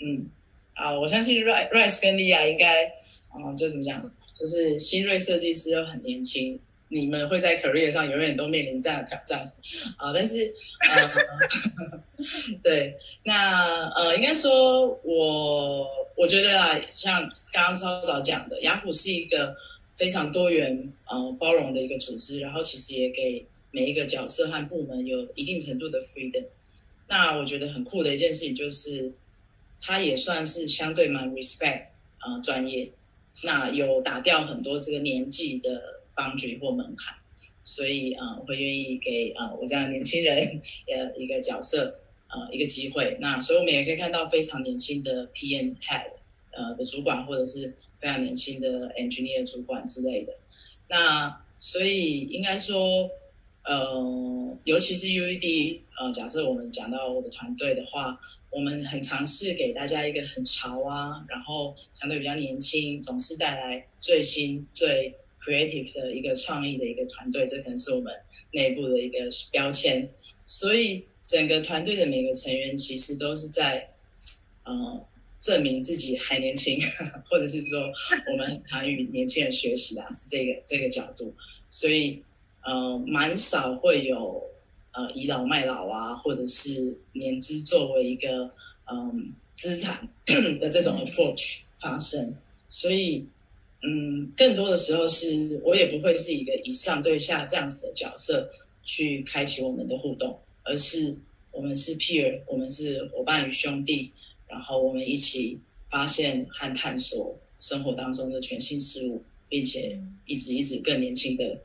[0.00, 0.26] 嗯，
[0.74, 2.92] 啊，我相信 Rice 跟莉亚应该，
[3.34, 6.60] 嗯，就怎么讲，就是新锐设计师又很年轻。
[6.88, 9.50] 你们会在 career 上永远都面临这样的挑战
[9.96, 10.12] 啊！
[10.14, 10.54] 但是，
[10.94, 11.98] 呃，
[12.62, 19.56] 对，那呃，应该说，我我觉得啊，像刚刚超早讲的，雅虎是一个
[19.96, 26.46] 非常多元、呃包容的一个组织，然后其实也给每一个角色和部门有一定程度的 freedom。
[27.08, 29.12] 那我觉得很酷的一件事情就是，
[29.80, 31.86] 它也算是相对蛮 respect
[32.18, 32.90] 啊专业，
[33.42, 35.94] 那有打掉很多这个年纪的。
[36.16, 37.12] 帮助或门槛，
[37.64, 43.18] 所以啊，我会愿意给啊我这样年轻人呃一个角色呃一个机会。
[43.20, 46.12] 那所以我们也可以看到非常年轻的 PM head
[46.52, 50.36] 呃的主管，或者是非常年轻的 engineer 主管之类的。
[50.88, 53.08] 那所以应该说，
[53.64, 65.14] 呃，尤其是 UED 呃，假设我们讲到我的团队的话，我们很尝试给大家一个很潮啊，然后相对比较年轻，总是带来最新最。
[65.44, 68.10] creative 的一个创意的一个团队，这可能是我们
[68.52, 69.18] 内部的一个
[69.50, 70.08] 标签。
[70.46, 73.90] 所以整个团队的每个成员其实都是在，
[74.62, 75.06] 呃，
[75.44, 76.80] 证明自己还年轻，
[77.28, 77.92] 或者是说
[78.32, 81.34] 我们常与年轻人学习啊，是这个这个角度。
[81.68, 82.22] 所以
[82.64, 84.42] 呃，蛮少会有
[84.92, 88.50] 呃倚老卖老啊，或者是年资作为一个
[88.90, 90.08] 嗯资产
[90.58, 92.34] 的这种 approach 发生。
[92.68, 93.26] 所以。
[93.86, 98.50] 嗯，更多的时候是我也不会是一个以上对下这样子的角色
[98.82, 101.14] 去开启我们的互动，而是
[101.50, 104.10] 我们是 peer，我们是伙伴与兄弟，
[104.48, 105.58] 然后我们一起
[105.90, 111.60] 发现和探索生活当中的全新事物，并且一直一直更年轻的，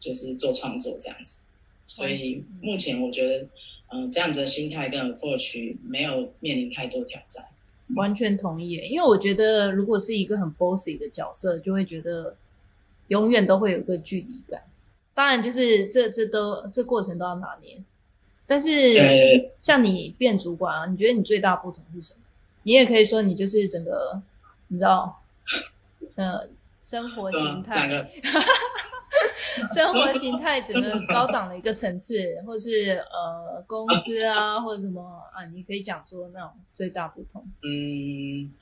[0.00, 1.44] 就是做创作这样子。
[1.84, 3.46] 所以目前我觉得，
[3.88, 7.44] 嗯，这样子的心态跟 approach 没有面临太多挑战。
[7.94, 12.34] 完全同意，因为我觉得如果是一个很 bossy 的角色，就会觉得
[13.08, 14.62] 永远都会有一个距离感。
[15.12, 17.76] 当然，就是这这都这过程都要拿捏。
[18.46, 18.94] 但是
[19.60, 22.20] 像你变主管啊，你觉得你最大不同是什么？
[22.62, 24.22] 你也可以说你就是整个，
[24.68, 25.22] 你知道，
[26.16, 26.48] 呃，
[26.82, 27.88] 生活形态
[29.72, 37.44] 生活形态整个高档的一个层次，或是呃公司啊，或者什么啊，你可以讲说那种最大不同。
[37.62, 38.52] 嗯，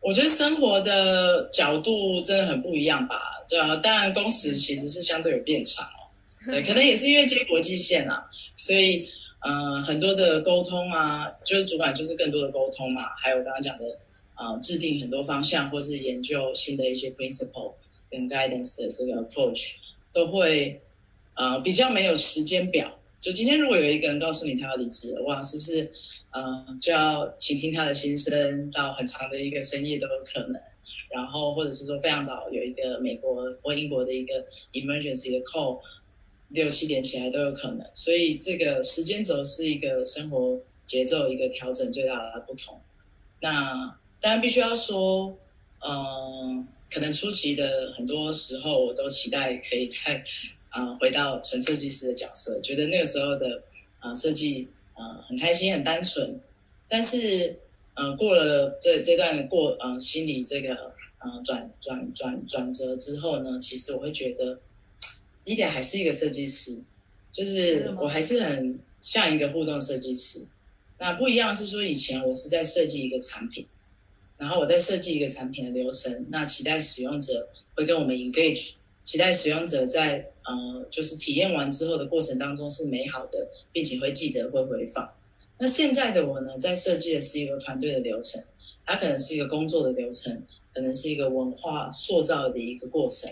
[0.00, 3.16] 我觉得生活的角度真的很不一样吧？
[3.48, 6.10] 对啊，当然工时其实是相对有变长哦，
[6.46, 8.26] 对，可能也是因为接国际线啊，
[8.56, 9.08] 所以
[9.44, 13.98] 呃很多的沟通啊，就是主管就是更多的沟通嘛，还有刚刚讲的
[14.36, 17.74] 呃制定很多方向，或是研究新的一些 principle
[18.10, 19.74] 跟 guidance 的这个 approach，
[20.12, 20.80] 都会
[21.34, 22.98] 呃比较没有时间表。
[23.20, 25.92] 就今天如果有一个人告诉你他要离职了，哇，是不是
[26.30, 30.60] 呃就要倾听他的心声，到很长的一个深夜都有可能。
[31.10, 35.78] 然后或者是说非常早有一个美国或英国的一个 emergency 的 call，
[36.54, 37.86] 六七点起来都有可能。
[37.94, 42.80] 所以这个时间轴是一个生活节奏一个调整最大的不同。
[43.40, 45.36] 那当然必须要说，
[45.80, 50.24] 嗯、可能初期的很多时候我都期待可以再
[50.70, 53.62] 啊、回到纯设计师的角色，觉得那个时候的
[53.98, 56.40] 啊、设计啊、很开心很单纯，
[56.88, 57.58] 但是
[57.94, 60.74] 嗯、过了这这段过嗯、心理这个
[61.18, 64.58] 呃转转转转折之后呢，其实我会觉得
[65.44, 66.78] l y 还是一个设计师，
[67.32, 70.46] 就是我还是很像一个互动设计师。
[70.98, 73.66] 那不一样是说，以前我是在设计一个产品，
[74.38, 78.74] 然后我在设计一个产品的流程，那期待使用者会跟我们 engage，
[79.04, 85.12] 期待使用者在呃就是体验完之后的过程当中是美好的，并且会记得会回放。
[85.58, 88.42] 那现在的我呢，在设计的是一个团队的流程，
[88.86, 93.28] 它可能是一个工作的流程，可能是一个文化塑造的一个过程，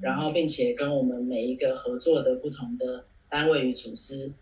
[0.00, 4.32] 然后并且跟我们每一个合作的不同的单位与组织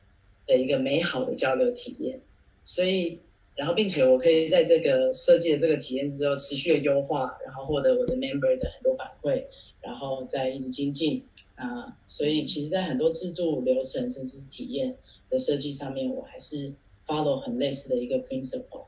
[0.47, 2.21] 的一个美好的交流体验。
[2.65, 3.19] 所以，
[3.55, 9.45] 然后并且我可以在这个设计的这个体验之后持续的优化，然后获得我的 member 的很多反馈，
[9.81, 11.23] 然后再一直精进
[11.57, 11.97] 啊。
[12.07, 14.97] 所以，其实，在很多制度、流程甚至是体验
[15.31, 16.73] 的设计上面，我还是
[17.07, 18.87] follow 很类似的一个 principle。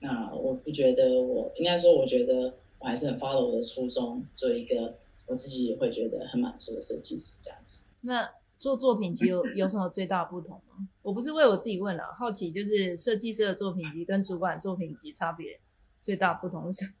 [0.00, 4.94] 那我不觉得我应该说，我觉得我还是很 follow 我的初衷，做一个
[5.30, 7.84] 我自己也会觉得很满足的设计师这样子。
[8.00, 8.28] 那
[8.58, 10.88] 做作品集有有什么最大的不同吗？
[11.02, 15.60] 我不是为我自己问了，好奇就是设计师的作品集跟主管作品集差别
[16.02, 16.92] 最大不同是？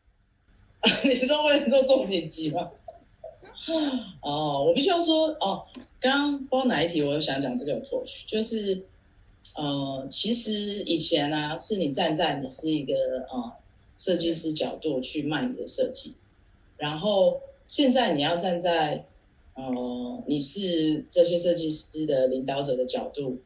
[1.04, 2.70] 你说为了做作品集吗？
[4.22, 5.66] 哦，我必须要说哦，
[6.00, 8.86] 刚刚不知道哪一题，我有想讲这个 approach，就是
[9.56, 12.94] 呃，其实以前啊，是你站在你是一个
[13.30, 13.52] 呃
[13.98, 16.14] 设计师角度去卖你的设计，
[16.78, 19.06] 然后现在你要站在
[19.54, 23.38] 呃你是这些设计师的领导者的角度，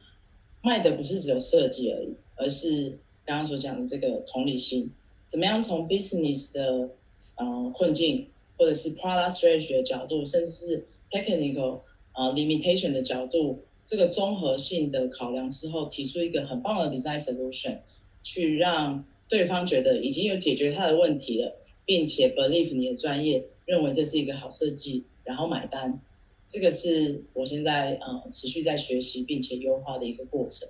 [0.63, 4.89] 卖的不是只有设计而已，而是刚刚所讲的这个同理心，
[5.27, 6.89] 怎么样从 business 的
[7.35, 11.81] 呃困境，或者是 product strategy 的角度，甚至是 technical
[12.13, 17.77] 呃 limitation 的角度，这个综合性的考量之后，提出一个很棒的 design solution，
[18.23, 21.55] 去让对方觉得已经有解决他的问题了，
[21.85, 25.99] 并且 believe 你的专业，认为这是一个好设计，然后买单。
[26.47, 30.69] 这个是我现在呃持续在学习并且优化的一个过程。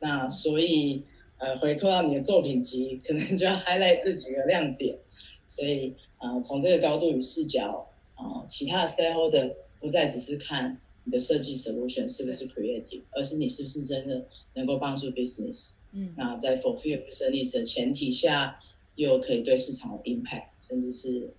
[0.00, 1.04] 那所以
[1.38, 4.98] 呃回扣到你的作品集，可能就要 highlight 这几个亮点。
[5.46, 15.74] 所以呃从这个高度与视角，呃其他的 stakeholder 不再只是看你的设计 solution 是不是 creative，而是你是不是真的能够帮助 business。
[15.92, 18.58] 嗯，那在 fulfill needs 的前提下，
[18.96, 21.32] 又可以对市场有 impact，甚至是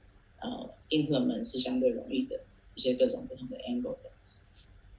[0.45, 2.39] 呃 implement 是相对容易的
[2.73, 4.41] 一些各种不同的 angle 这样子。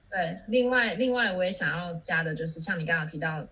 [0.09, 3.47] 对，另外另外我也想要加的就是像你刚刚提到，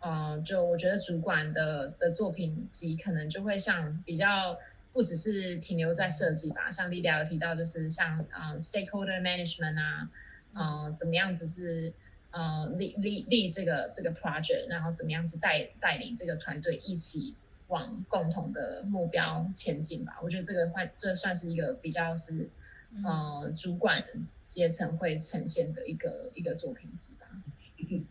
[0.00, 4.58] 呃，就我觉得主管的的作品集可能就会像比较
[4.92, 10.10] 不只是停留在设计吧，像丽丽有提到就是像呃 stakeholder management 啊，
[10.54, 11.92] 呃怎么样子是
[12.32, 17.36] 呃立立立这个这个 project，然后怎么样子带带领这个团队一起
[17.70, 20.18] 往共同的目标前进吧。
[20.22, 22.50] 我觉得这个换这算是一个比较是
[22.94, 24.04] 嗯呃主管
[24.46, 27.26] 阶层会呈现的一个一个作品集吧。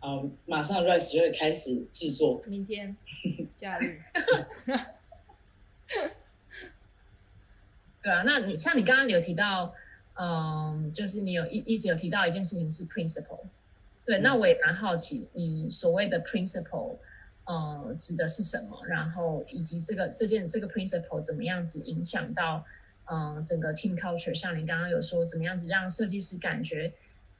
[0.00, 2.42] 啊、马上 Rice 就会开始制作。
[2.46, 2.96] 明天
[3.58, 4.00] 假日，
[8.02, 9.74] 对啊，那你像你刚刚有提到，
[10.14, 13.40] 嗯，就是你有一一直有提到一件事情是 principle，
[14.04, 16.98] 对，嗯那我也蛮好奇，你所谓的 principle，
[17.46, 18.86] 呃，指的是什么？
[18.86, 22.64] 然后以及这个这件这个 principle 怎么样子影响到，
[23.06, 24.34] 呃，整个 team culture？
[24.34, 26.92] 像你刚刚有说，怎么样子让设计师感觉，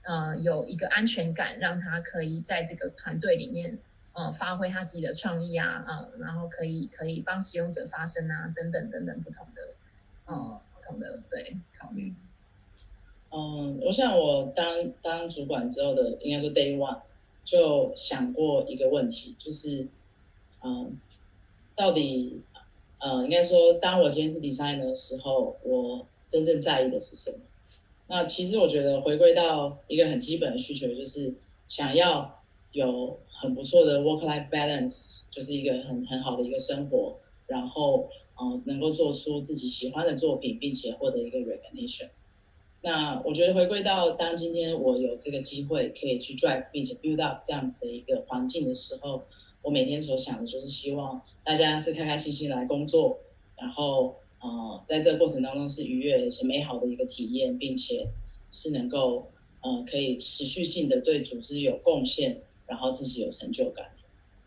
[0.03, 3.79] 呃，有一个安全感，让他可以在这个团队里面。
[4.19, 9.75] 呃，发挥他自己的创意啊，呃，然后可以可以帮使用者发声啊，等等等等不同的
[10.27, 12.15] 嗯不同的对考虑。
[13.29, 17.03] 嗯，我想我当当主管之后的，应该说 day one
[17.45, 19.87] 就想过一个问题，就是
[20.63, 20.99] 嗯，
[21.75, 22.41] 到底
[22.99, 27.39] 呃，应该说当我今天是 designer 的时候，我真正在意的是什么？
[28.09, 31.35] 那其实我觉得回归到一个很基本的需求，就是
[31.69, 32.43] 想要
[32.73, 42.09] 有很不错的 work life balance，就是一个很很好的一个生活，然后呃能够做出自己喜欢的作品，并且获得一个 recognition。
[42.83, 49.25] 那我觉得回归到当今天我有这个机会可以去 drive 并且 build up 这样子的一个环境的时候，
[49.67, 53.19] 我每天所想的就是希望大家是开开心心来工作，
[53.59, 58.07] 然后呃在这个过程当中是愉悦而且美好的一个体验，并且
[58.53, 59.29] 是能够
[59.63, 63.91] 呃可以持续性的对组织有贡献，然后自己有成就感。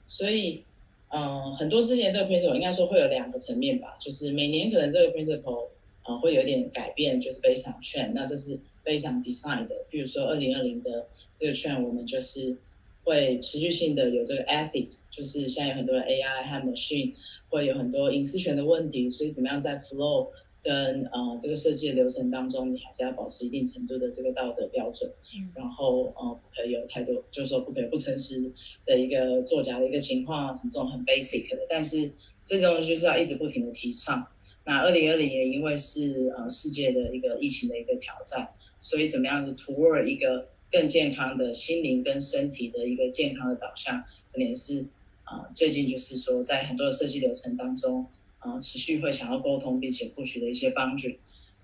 [0.07, 0.63] 所以
[1.09, 5.67] 嗯很多之前这个 principle 应该说会有两个层面吧，就是每年可能这个 principle。
[6.03, 9.85] 啊，会有点改变，就是非常券，那这是非常 design 的。
[9.91, 11.05] 比如说二零二零的
[11.35, 12.57] 这个券，我们就是
[13.03, 17.13] 会持续性的有这个 ethic，就是现在有很多的 AI 和 machine
[17.49, 20.29] 会有很多隐私权的问题，所以怎么样在 flow
[20.61, 25.09] 跟呃这个设计的流程当中，你还是要保持一定程度的这个道德标准，
[25.55, 28.53] 然后呃不可以有太多，就是说不可以不诚实
[28.85, 32.11] 的一个作假的一个情况啊，什么这种很 basic 的，但是
[32.43, 34.27] 这种就是要一直不停的提倡。
[34.65, 44.85] 那二零二零年因为是呃世界的一个疫情的一个挑战，所以怎么样子 toward 一个更健康的心灵跟身体的一个健康的导向，可能是
[45.23, 48.05] 啊最近就是说在很多的设计流程当中
[48.39, 51.09] 啊持续会想要沟通并且获取的一些帮助。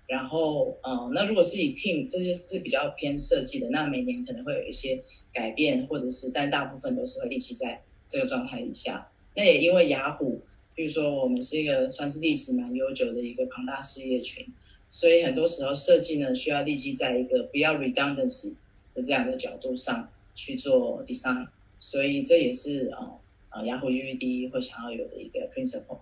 [0.06, 5.02] 然后呃那如果是以 team 这些是比较偏设计的，那每年可能会有一些
[5.32, 9.08] 改变，或者是但大部分都是会立即在这个状态以下。
[9.34, 10.40] 那也因为雅虎。
[10.76, 14.46] 比如说，我们是一个算是历史蛮悠久的一个庞大事业群，
[14.90, 18.56] 所以很多时候设计呢需要立即在一个不要 redundancy
[19.02, 23.18] 这样的角度上去做 design，所以这也是呃
[23.50, 25.98] 呃雅虎 UED 会想要有的一个 principle。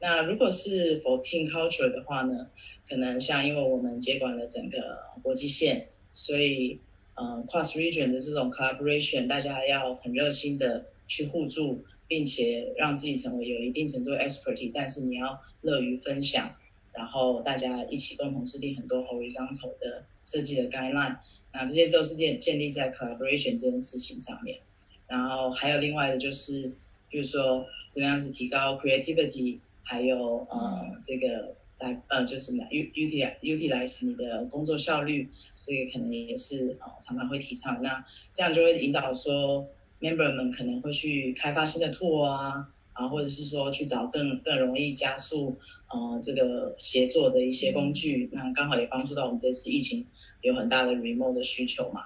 [0.00, 2.48] 那如果是 for team culture 的话呢，
[2.88, 6.78] 可能像因为我们接管了整个国际线，所以
[7.14, 11.84] 呃 cross region 的这种 collaboration，大家要很热心的去互助。
[12.06, 16.54] 并且让自己成为有一定程度的 expertise，但是你要乐于分享，
[16.92, 21.16] 然后大家一起共同制定很多 horizontal 的设计的 guideline，
[21.54, 24.58] 那这些都是建建立在 collaboration 这件事情上面。
[25.06, 26.70] 然后还有另外的就是，
[27.08, 37.80] 比如说怎么样子提高 creativity，还有呃这个来呃就是什么 u utilize utilize 你的工作效率，这个可能也是呃常常会提倡。
[37.80, 39.66] 那这样就会引导说。
[40.00, 45.56] member 们可能会去开发新的 tool 啊，啊，或者是说去找更更容易加速
[45.88, 50.04] 呃这个协作的一些工具，那刚好也帮助到我们这次疫情
[50.44, 52.04] 有很大的 remote 的需求嘛。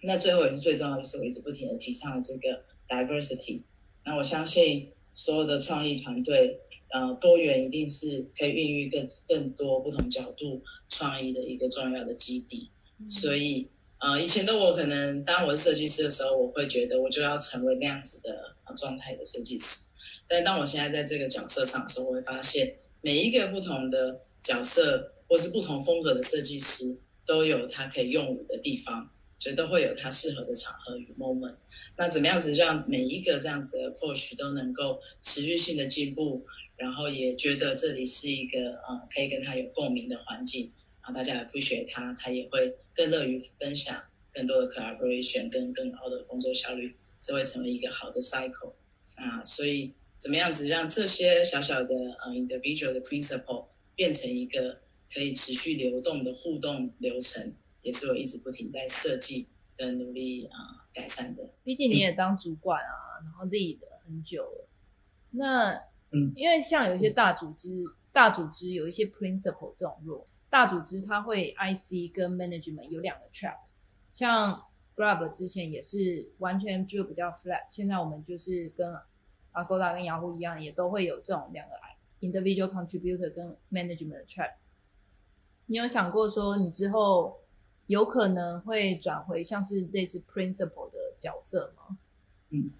[0.00, 3.60] 那最后也是最重要的是，我一直不停的提倡这个 diversity。
[4.04, 6.58] 那我相信所有的创意团队，
[6.88, 12.70] 呃，多元一定是可以孕育更更多不同角度创意的一个重要的基地，
[13.08, 13.68] 所以。
[14.00, 19.86] 呃，以前的我可能当我是设计师的时候，我会觉得我就要成为那样子的状态的设计师。
[20.28, 26.94] 但当我现在在这个角色上的时候，我会发现每一个不同的角色或是不同风格的设计师
[27.26, 31.56] 都有他可以用武的地方，所以都会有他适合的场合与 moment。
[31.96, 36.44] 那怎么样子让每一个这样子的 approach 都能够持续性的进步，
[36.76, 40.72] 然后也觉得这里是一个呃可以跟他有共鸣的环境。
[41.02, 44.02] 然后，大家来追随他，他也会更乐于分享
[44.32, 48.72] 更多的 collaboration，跟更高的工作效率，这会成为一个好的 cycle
[49.16, 49.42] 啊。
[49.44, 51.94] 所以怎么样子让这些小小的
[52.24, 54.80] 呃 individual 的 principle 变成一个
[55.14, 59.46] 可以持续流动的互动流程，也是我一直不停在设计
[59.76, 60.58] 跟努力啊
[60.92, 61.48] 改善的。
[61.62, 64.68] 毕竟你也当主管啊，然后 lead 很久了，
[65.30, 65.72] 那
[66.10, 70.26] 嗯，因为像有一些大组织，大组织有一些 principle 这种 role。
[70.50, 73.56] 大组织它会 IC 跟 management 有两个 track，
[74.12, 78.94] 像 Grab 之前也是完全就比较 flat，现在我们就是跟
[79.50, 81.74] 阿勾达跟雅虎一样，也都会有这种两个
[82.20, 84.54] individual contributor 跟 management track。
[85.66, 87.40] 你有想过说你之后
[87.86, 91.96] 有可能会转回像是类似 principal 的角色吗？
[92.50, 92.70] 嗯，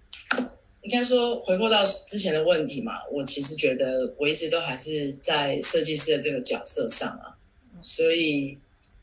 [0.81, 7.37] 应该说回过到之前的问题嘛，我其实觉得我一直都还是在设计师的这个角色上啊。
[7.81, 8.57] 所以，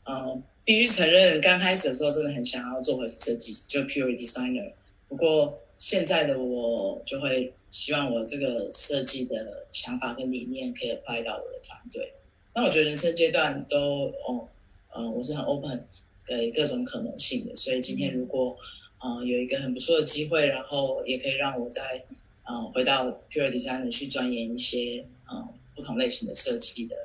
[0.05, 4.73] 嗯，必须承认，刚开始的时候真的很想要做个设计，就 pure designer。
[5.07, 12.13] 不过现在的我就会希望我这个设计的想法跟理念可以 apply 到我的团队。
[12.55, 14.47] 那我觉得人生阶段都哦，
[14.91, 15.87] 呃，我是很 open
[16.25, 17.55] 给各种可能性的。
[17.55, 18.55] 所以今天如果
[18.99, 22.03] 呃有一个很不错的机会，然后也可以让我在
[22.43, 26.95] 呃回到 pure design 去钻研一些嗯不同类型的设计的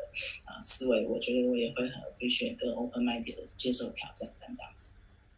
[0.45, 4.93] 啊思维，我觉得我也会很 appreciate 跟 open minded 的接受挑战，这样子。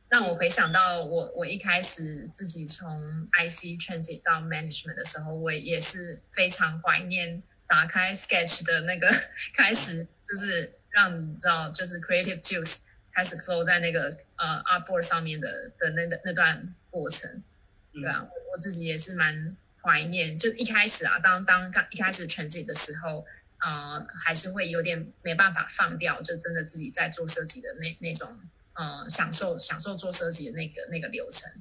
[0.08, 2.88] 让我回想到我我一开始自己从
[3.30, 7.40] IC transit 到 management 的时候，我也是非常怀念
[7.70, 9.08] 打开 Sketch 的那个
[9.56, 12.80] 开始，就是让你知道，就是 creative juice
[13.14, 17.44] 开始 flow 在那个呃 artboard 上面的的那那段过程。
[17.92, 23.24] 对啊，我自己也是蛮怀念，就一开始啊，当当刚一开始 transit 的时候，
[23.58, 28.36] 呃，还是会有点没办法放掉，就真的自己在做设计的那那种。
[28.72, 31.52] 呃，享受享受做设计的那个那个流程，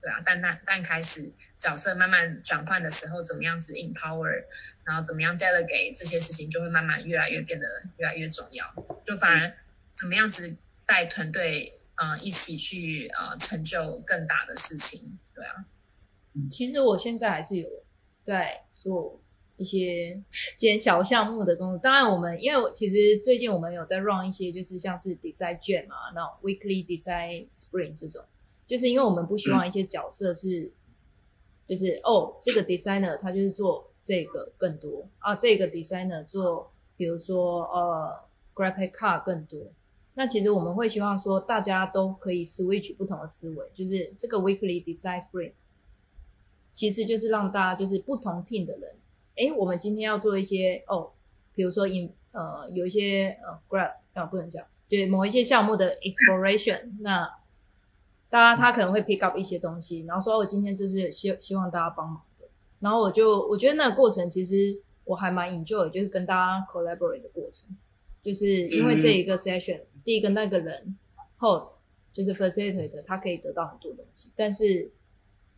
[0.00, 4.44] 对啊，但但但开始角色慢慢转换的时候，怎么样子 empower，
[4.88, 7.66] 然后怎么样 delegate 这些事情，就会慢慢越来越变得
[7.98, 8.64] 越来越重要。
[9.04, 9.52] 就反而
[9.92, 15.66] 怎么样子带团队呃一起去呃成就更大的事情，对啊。
[16.50, 17.68] 其实我现在还是有
[18.22, 19.20] 在做。
[19.60, 20.22] 一些
[20.56, 28.24] 兼小项目的工作，当然我们因为其实最近我们有在 run 一些，就是像是 design jam 啊，那 weekly design spring 这种，
[28.68, 30.70] 就是因为我们不希望一些角色是，
[31.66, 38.20] 就是哦这个 designer 他就是做这个更多啊，这个 designer 做比如说呃
[38.54, 39.60] graphic card 更多，
[40.14, 45.52] 那其实我们会希望说大家都可以 switch 不同的思维，就是这个 weekly design spring，
[46.72, 48.96] 其实就是让大家就是不同 team 的人。
[49.36, 51.10] 哎，我们今天要做一些哦，
[51.54, 57.30] 比如说 in 呃有一些呃 grab 啊不能讲，对某一些项目的 exploration， 那
[58.30, 62.22] 大家他可能会 pick up 一些东西，然后说我今天就是希希望大家帮忙，
[62.80, 67.68] 然后我就我觉得那个过程其实我还蛮 enjoy，就是跟大家 collaborate 的过程，
[68.22, 70.96] 就是因为这一个 session，第一个那个人
[71.38, 71.76] host
[72.12, 74.90] 就是 facilitator，他可以得到很多东西，但是。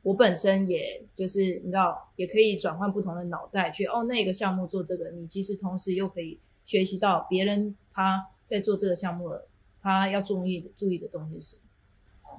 [0.02, 9.30] 我本身也就是你知道，也可以转换不同的脑袋去哦，那个项目做这个，你其实同时又可以学习到别人他在做这个项目，
[9.82, 11.62] 他要注意注意的东西是什么。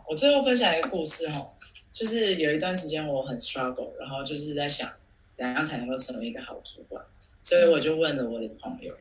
[0.09, 1.49] 我最后分享一个故事哈，
[1.93, 4.91] 就是有一段时间我很 struggle，然后就是在想
[5.35, 7.03] 怎样才能够成为一个好主管，
[7.41, 8.93] 所以我就问了我的朋友，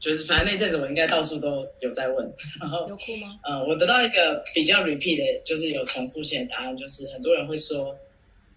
[0.00, 3.38] 就是反正那阵子我应该到处都有在问，然后有哭吗？
[3.48, 7.96] 嗯，我得到一个比较 repeat 的，就是有重复性的答案，就是很多人会说。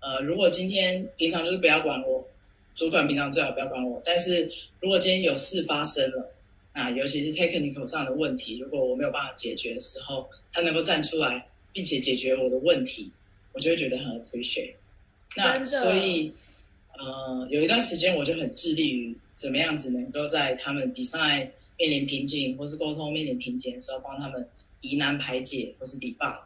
[0.01, 2.25] 呃，如果今天平常就是不要管我，
[2.73, 4.01] 主管平常最好不要管我。
[4.05, 6.31] 但是如果今天有事发生了，
[6.71, 13.11] 啊尤其是 technical 上的问题，如果我没有办法解决的时候，他能够站出来并且解决我的问题，
[13.53, 14.75] 我就会觉得很 appreciate。
[15.35, 16.33] 那所以，
[16.97, 24.47] 呃，有一段时间我就很致力于怎么样子能够在他们 design 面临瓶颈或是沟通面临瓶颈的时候，帮他们
[24.81, 26.43] 疑难排解或是 debug。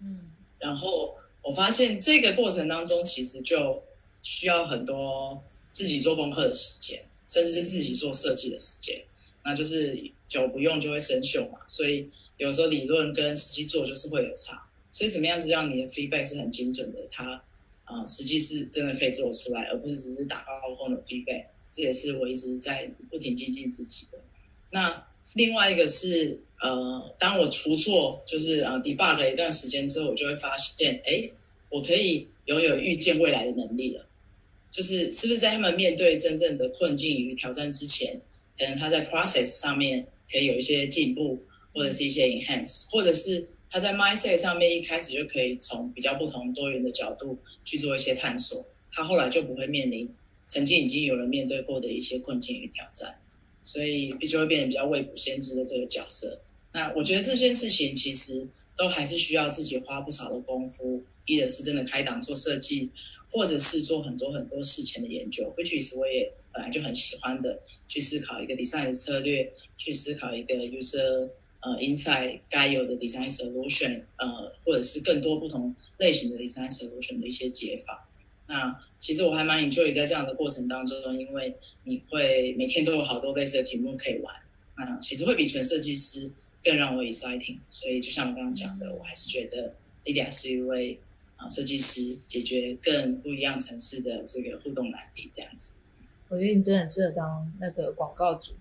[0.00, 1.14] 嗯，然后。
[1.40, 3.82] 我发现这个过程当中，其实就
[4.22, 5.42] 需要很多
[5.72, 9.02] 自己做功课的时间，甚至是自己做设计的时间。
[9.44, 9.98] 那就是
[10.28, 14.67] 久不用就会生锈嘛，所以有时候理论跟实际做就是会有差。
[14.90, 17.42] 所以怎么样子让你的 feedback 是很精准的，它
[17.84, 21.46] 啊实际是真的可以做出来，而不是只是打高空的 feedback。
[21.70, 24.18] 这也是我一直在不停精进自己的。
[24.70, 31.30] 那另外一个是呃，当我出错就是啊 debug 了一段时间之后，我就会发现，哎。
[31.70, 34.06] 我可以拥有预见未来的能力了，
[34.70, 38.18] 就是是不是在他们面对真正的困境与挑战之前，
[38.58, 41.38] 可能他在 process 上面可以有一些进步，
[41.74, 50.08] 或者是一些 enhance，或者是他在 mindset 上面一开始就可以从比较不同多元的角度去做一些探索，他后来就不会面临
[50.46, 53.20] 曾经已经有人面对过的一些困境与挑战，
[53.62, 56.40] 所以必须会变得比较未卜先知的这个角色。
[56.72, 58.46] 那我觉得这件事情其实
[58.76, 61.02] 都还是需要自己花不少的功夫。
[61.26, 62.88] 一的是真的开档做设计，
[63.28, 65.44] 或者是做很多很多事前的研究。
[65.58, 71.28] which is 我也本来就很喜欢的，去思考一个 design 的策略，去思考一个 user
[71.60, 78.08] 呃，inside 该有的 design solution，呃，或者是更多不同类型的 design solution 的一些解法。
[78.46, 81.54] 那其实我还蛮 enjoy 在这样的过程当中，因为
[81.84, 84.34] 你会每天都有好多类似的题目可以玩。
[84.76, 86.30] 那其实会比纯设计师
[86.62, 87.58] 更让我 exciting。
[87.68, 90.98] 所以就像我刚刚讲的，我还是觉得 Lydia 是一位。
[91.38, 95.76] 啊，设计师解决更不一样层次的这个互动难题，这样子。
[96.28, 98.54] 我觉得你真的很适合当那个广告主。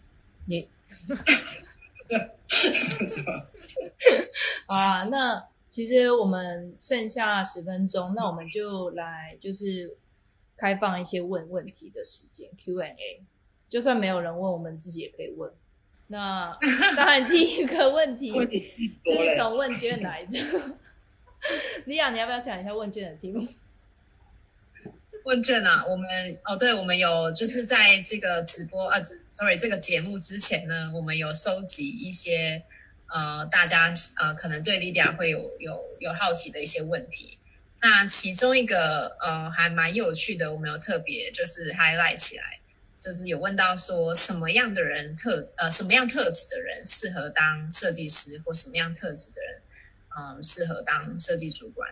[0.45, 0.67] 你，
[4.67, 9.95] 啊，那其实我们剩下十分钟，那我们就来就是
[10.55, 13.21] 开放一些问问题的时间，Q&A。
[13.69, 15.51] 就算没有人问，我们自己也可以问。
[16.07, 16.57] 那
[16.95, 18.71] 当然第一个问题问题
[19.05, 20.39] 是从问卷来的。
[21.85, 23.45] 李雅，你要不要讲一下问卷的题目？
[25.25, 26.07] 问卷啊，我们
[26.45, 29.01] 哦，对，我们有就是在这个直播呃
[29.37, 32.63] ，sorry，这个节目之前呢，我们有收集一些
[33.05, 37.37] 呃大家呃可能对 Lydia 会有有有好奇的一些问题。
[37.79, 42.59] 那其中一个呃还蛮有趣的，我们有特别就是 highlight 起来，
[42.97, 49.61] 就是有问到说什么样的人特呃什么样特质的人适合当设计师，或什么样特质的人
[50.19, 51.87] 嗯、适合当设计主管。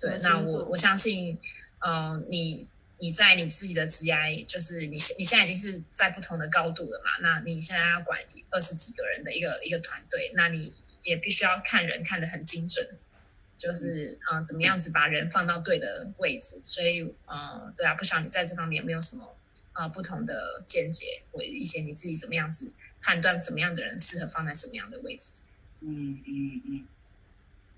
[0.00, 1.38] 对，那我我相信，
[1.78, 2.66] 呃，你
[3.00, 7.10] 你在你自己的职涯，就是你现你现在已经是在不同的高度了嘛？
[7.22, 8.20] 那你现在要管
[8.50, 10.70] 二十几个人的一个一个团队，那你
[11.02, 12.86] 也必须要看人看得很精准，
[13.56, 16.60] 就是呃，怎么样子把人放到对的位置。
[16.60, 19.36] 所以呃，对啊，不晓得你在这方面有没有什么
[19.72, 22.70] 呃不同的见解，或一些你自己怎么样子
[23.02, 25.40] 判断什么样的人适合放在什么样的位置？
[25.80, 26.86] 嗯嗯嗯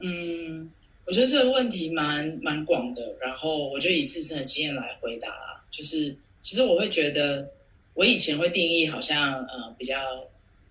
[0.05, 0.73] 嗯，
[1.05, 5.65] 我觉得这个问题蛮蛮广的，然后我就以自身的经验来回答啦。
[5.71, 7.51] 就是其实我会觉得，
[7.95, 9.99] 我以前会定义好像呃比较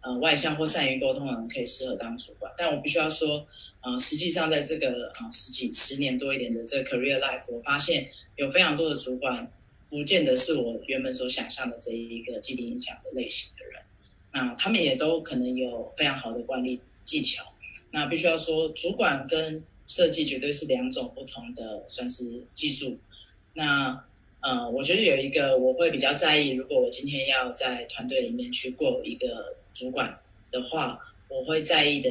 [0.02, 3.46] 呃外向或善于沟通的人可以适合当主管，但我必须要说，
[3.82, 9.52] 呃，实际上在这个呃十几十年多一点的这个 career life，我发现有非常多的主管，
[9.90, 13.82] 不见得是我原本所想象的这一个既定印象的类型的人。
[14.34, 17.44] 那他们也都可能有非常好的管理技巧。
[17.92, 19.62] 那必须要说，主管跟
[19.92, 22.24] 设计绝对是两种不同的，算是
[22.56, 22.98] 技术。
[23.54, 24.02] 那
[24.40, 29.28] 呃，我觉得有一个我会比较在意，如果我今天要在团队里面去过一个
[29.74, 30.18] 主管
[30.50, 32.10] 的话，我会在意的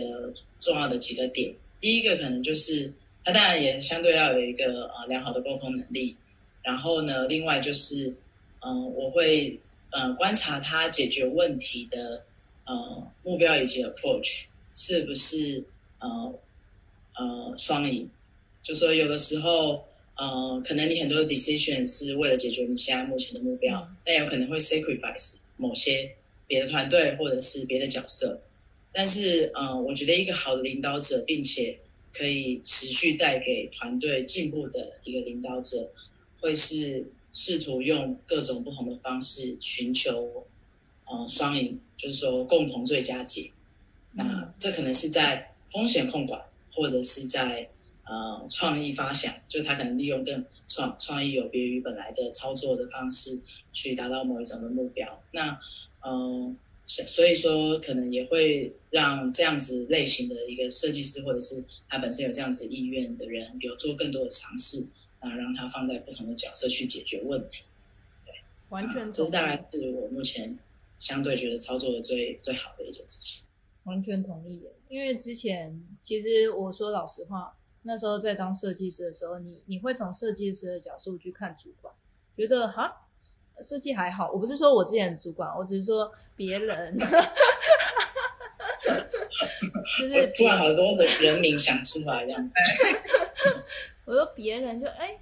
[0.61, 1.55] 重要的几个点。
[1.81, 2.93] 第一个可能就是
[3.25, 6.15] 他当然也相对要有一个呃良好的沟通能力，
[6.63, 8.15] 然后呢，另外就是
[8.63, 9.59] 嗯、我会
[9.91, 12.23] 呃观察他解决问题的
[12.67, 15.65] 呃目标以及 approach 是不是
[15.99, 16.35] 呃
[17.17, 18.09] 呃双赢，
[18.63, 19.85] 就说有的时候
[20.17, 26.15] 呃可能你很多的 decision 是为了解决你现在目前的目标，但有可能会 sacrifice 某些
[26.47, 28.41] 别的团队或者是别的角色。
[28.93, 31.79] 但是，呃，我觉得一个好的领导者，并且
[32.13, 35.89] 可以持续带给团队进步的一个领导者，
[36.41, 40.45] 会是试图用各种不同的方式寻求，
[41.05, 43.49] 呃，双赢，就是说共同最佳解。
[44.11, 46.45] 那这可能是在风险控管，
[46.81, 47.69] 或者是在
[48.05, 53.39] 呃创意发想，就他可能利用更创创意有别于本来的操作的方式，
[53.75, 55.23] 去达到某一种的目标。
[55.33, 55.61] 那
[56.07, 56.57] 嗯、
[56.87, 64.87] 呃，所以说可能也会让这样子类型的一个设计师，或者是他本身有这样子意愿的人，有做更多的尝试，
[65.21, 67.63] 那让他放在不同的角色去解决问题。
[68.71, 70.59] 完全这是大概是我目前
[70.99, 73.43] 相对觉得操作的最最好的一件事情。
[73.85, 81.95] 完全同意耶，因为之前其实我说老实话，那时候在当设计师的时候，你你会从设计师的角度去看主管，
[82.37, 83.07] 觉得哈
[83.63, 84.33] 设计还好。
[84.33, 87.07] 我不是说我之前的主管，我只是说别人， 就
[90.09, 92.51] 是突然好多的人名想出来这样。
[94.05, 95.21] 我说别人就哎，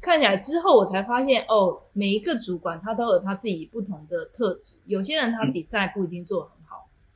[0.00, 4.76] 看起来之后我才发现哦，每一个主管他都有他自己不同的特质。
[4.86, 6.59] 有些人他嗯 design 不一定做得很好，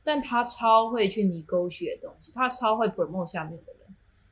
[0.05, 3.81] 但他超会去 negotiate 东西，他超会 promote 下面的人。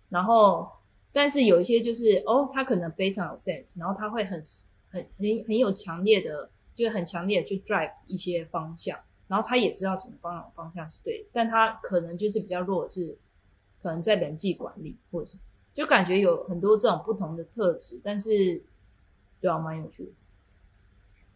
[0.08, 0.72] 然后，
[1.12, 4.42] 但是有一些就是哦，他可能非常有 sense，然后他会很
[4.90, 8.98] 很很很有强烈的，就是很强烈的去 drive 一些方向，
[9.28, 13.18] 然后他也知道什么方向方向是对的，但他可能就是比较弱的是，
[13.82, 15.42] 可能在人际管理或者什么。
[15.74, 18.62] 就感觉有很多这种不同的特质，但是
[19.42, 20.12] 对啊，蛮有趣的。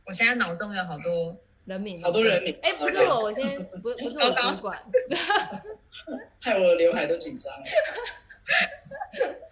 [0.06, 1.36] 我现在脑中有好多
[1.68, 4.82] 人名，好多人名哎、不是我，我先不不是我主管，
[6.42, 7.66] 害我的刘海都紧张了。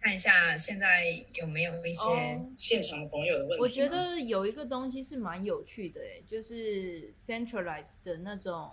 [0.00, 2.40] 看一下现在有没有一些、哦。
[2.58, 8.70] 现场朋友的问题吗，我觉得有一个东西是蛮有趣的，哎，就是 centralized 的那种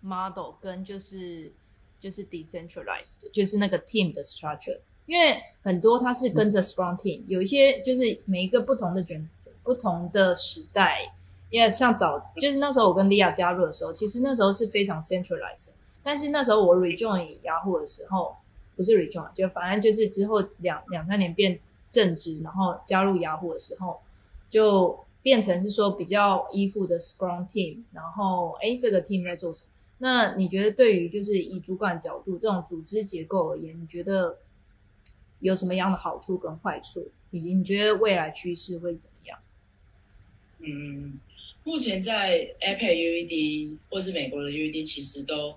[0.00, 1.52] model 跟就是
[2.00, 4.80] 就是 decentralized，就是那个 team 的 structure。
[5.06, 9.28] 因为很多它是跟着 Scrum team，、有一些就是每一个不同的卷
[9.62, 11.12] 不同的时代，
[11.50, 15.70] 因为像早就是那时候我跟莉亚加入的时候，其实那时候是非常 centralized，
[16.02, 18.36] 但是那时候我 rejoin 雅虎的时候，
[18.74, 21.58] 不是 rejoin，就反正就是之后两两三年变
[21.90, 24.00] 正职，然后加入雅虎的时候，
[24.50, 29.70] 就变成是说比较依附的 Scrum team，然后哎这个 team 在做什么？
[29.98, 34.38] 那你觉得对于就是以主管角度这种组织结构而言，你觉得
[35.38, 39.38] 有什么样的好处跟坏处，以及你觉得未来趋势会怎么样？
[40.66, 41.18] 嗯，
[41.62, 45.54] 目前在 APEC UED 或是美国的 UED 其实都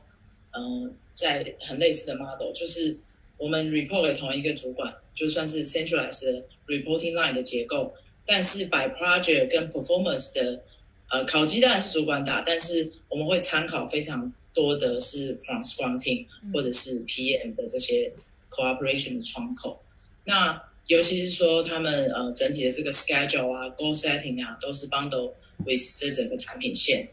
[0.52, 2.98] 嗯在很类似的 model，就是
[3.38, 7.94] 我们 report 给同一个主管，就算是 centralized reporting line 的结构，
[8.26, 10.62] 但是 by project 跟 performance 的
[11.10, 18.12] 呃考鸡蛋是主管打，但是我们会参考非常多的是 from Scrum team 或者是 PM 的这些
[18.50, 19.82] cooperation 的窗口。
[20.26, 25.34] 那尤其是说他们呃整体的这个 schedule 啊 goal setting 啊都是 bundle
[25.66, 27.10] with 这整个产品线，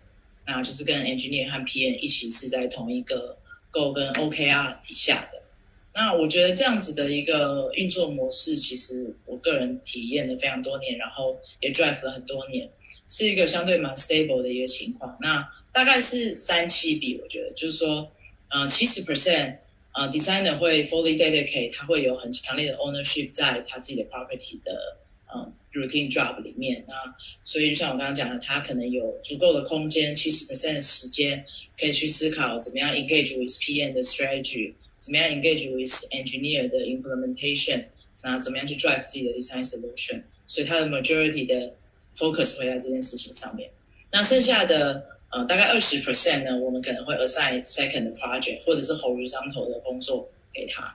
[0.47, 3.37] 那就是跟 engineer 和 PM 一起是在同一个
[3.71, 5.43] Go 跟 OKR 底下的。
[5.97, 12.69] 那我觉得这样子的一个运作模式，其实我个人体验了非常多年，然后也 drive 了很多年，
[13.09, 15.17] 是一个相对蛮 stable 的一个情况。
[15.21, 18.11] 那大概是三七比，我觉得就是说，
[18.49, 19.59] 呃，七十 percent，
[19.94, 24.98] 呃，designer 会 fully dedicate，他会有很强烈的 ownership 在他自己的 property 的
[25.34, 26.86] 嗯 routine job 里面。
[26.88, 26.94] 那
[27.44, 31.44] 所以就像我刚刚讲的，他可能有足够的空间，七十 percent 的时间
[31.80, 34.74] 可以去思考怎么样 engage with PM 的 strategy。
[35.00, 37.86] 怎么样 engage with engineer 的 implementation？
[38.22, 40.24] 那怎么样去 drive 自己的 design solution？
[40.46, 41.74] 所以它的 majority 的
[42.18, 43.72] focus 会在这件事情上面。
[44.12, 50.95] 那剩下的 呃大概二十 percent 呢，我们可能会 assign second project 或者是 horizontal 的工作给他。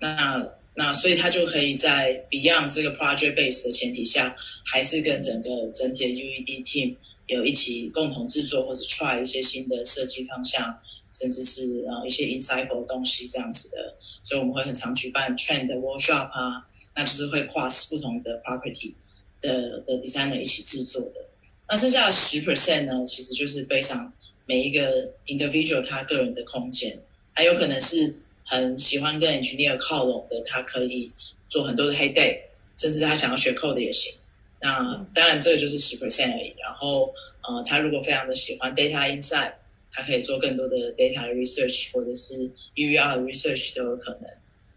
[0.00, 10.78] 那那所以他就可以在 beyond 这个 project base 的前提下，还是跟整个整体的 UED team 有一起共同制作，或者 try 一些新的设计方向。
[11.10, 16.66] 甚至是呃一些 insightful 的东西这样子的，所以我们会很常举办 trend workshop 啊，
[16.96, 18.92] 那就是会跨不同的 property
[19.40, 21.24] 的的 designer 一起制作的。
[21.68, 24.12] 那剩下的十 percent 呢，其实就是背上
[24.46, 27.00] 每一个 individual 他个人的空间，
[27.32, 31.12] 还有可能是很喜欢跟 engineer 靠拢的，他可以
[31.48, 32.40] 做很多的 head day，
[32.76, 34.14] 甚至他想要学 code 也行。
[34.60, 36.54] 那当然这个就是十 percent 而已。
[36.58, 37.12] 然后
[37.42, 39.54] 呃，他如果非常的喜欢 data insight。
[39.96, 44.28] 它可以做更多的 data research 或者是 U R research 都有可能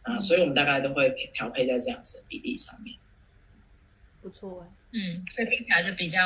[0.04, 2.96] 啊，所以我们大概都会调配在这样子的比例上面。
[4.22, 6.20] 不错哎，嗯，所以听起来就比较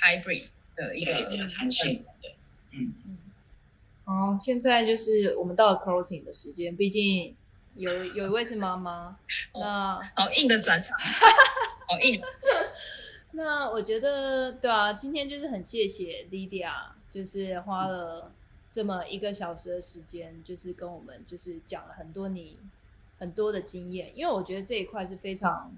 [0.00, 1.12] hybrid 的一个
[1.56, 2.30] 弹性的，
[2.72, 3.18] 嗯嗯。
[4.04, 7.36] 哦，现在就是我们到了 closing 的时间，毕竟
[7.76, 9.16] 有有一位是妈妈，
[9.54, 12.20] 那哦硬的转场，好 硬。
[13.32, 16.72] 那我觉得对啊，今天就是很谢谢 Lydia。
[17.12, 18.30] 就是花了
[18.70, 22.56] 这么一个小时的时间，就是跟我们就是讲了很多你
[23.18, 25.76] 很多的经验，因为我觉得这一块是非常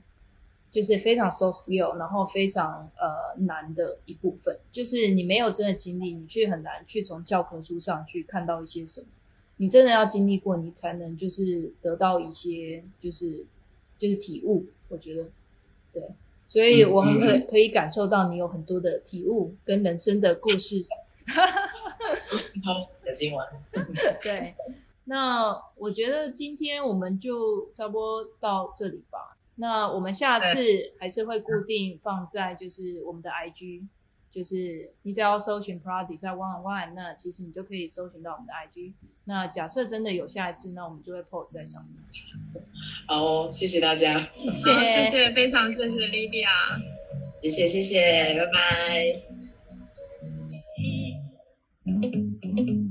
[0.72, 9.06] 就是非常 soft skill，然后非常呃难的一部分，就是你没有真的经历，你去很难去从教科书上去看到一些什么，
[9.58, 13.44] 你真的要经历过，你才能就是得到一些就是
[13.98, 14.64] 就是体悟。
[14.88, 15.28] 我觉得
[15.92, 16.02] 对，
[16.48, 20.86] 所以我们可可以感受到你有很多的体悟跟人生的故事。
[21.26, 22.16] 哈哈哈
[23.04, 23.46] 的今晚，
[24.22, 24.54] 对，
[25.04, 29.32] 那我觉得今天我们就差不多到这里吧。
[29.57, 30.57] 那我们下次
[30.98, 33.86] 还是会固定放在就是我们的 IG，
[34.30, 38.94] 就是你只要搜寻 Prada 在 One on One，那其实你就可以搜寻到我们的 IG。
[39.24, 41.92] 那假设真的有下一次，那我们就会 post 在上面。
[43.07, 46.48] 好，谢谢大家，谢谢，谢谢，非常谢谢 Lydia，
[47.42, 48.46] 谢谢，谢谢，拜
[52.66, 52.82] 拜。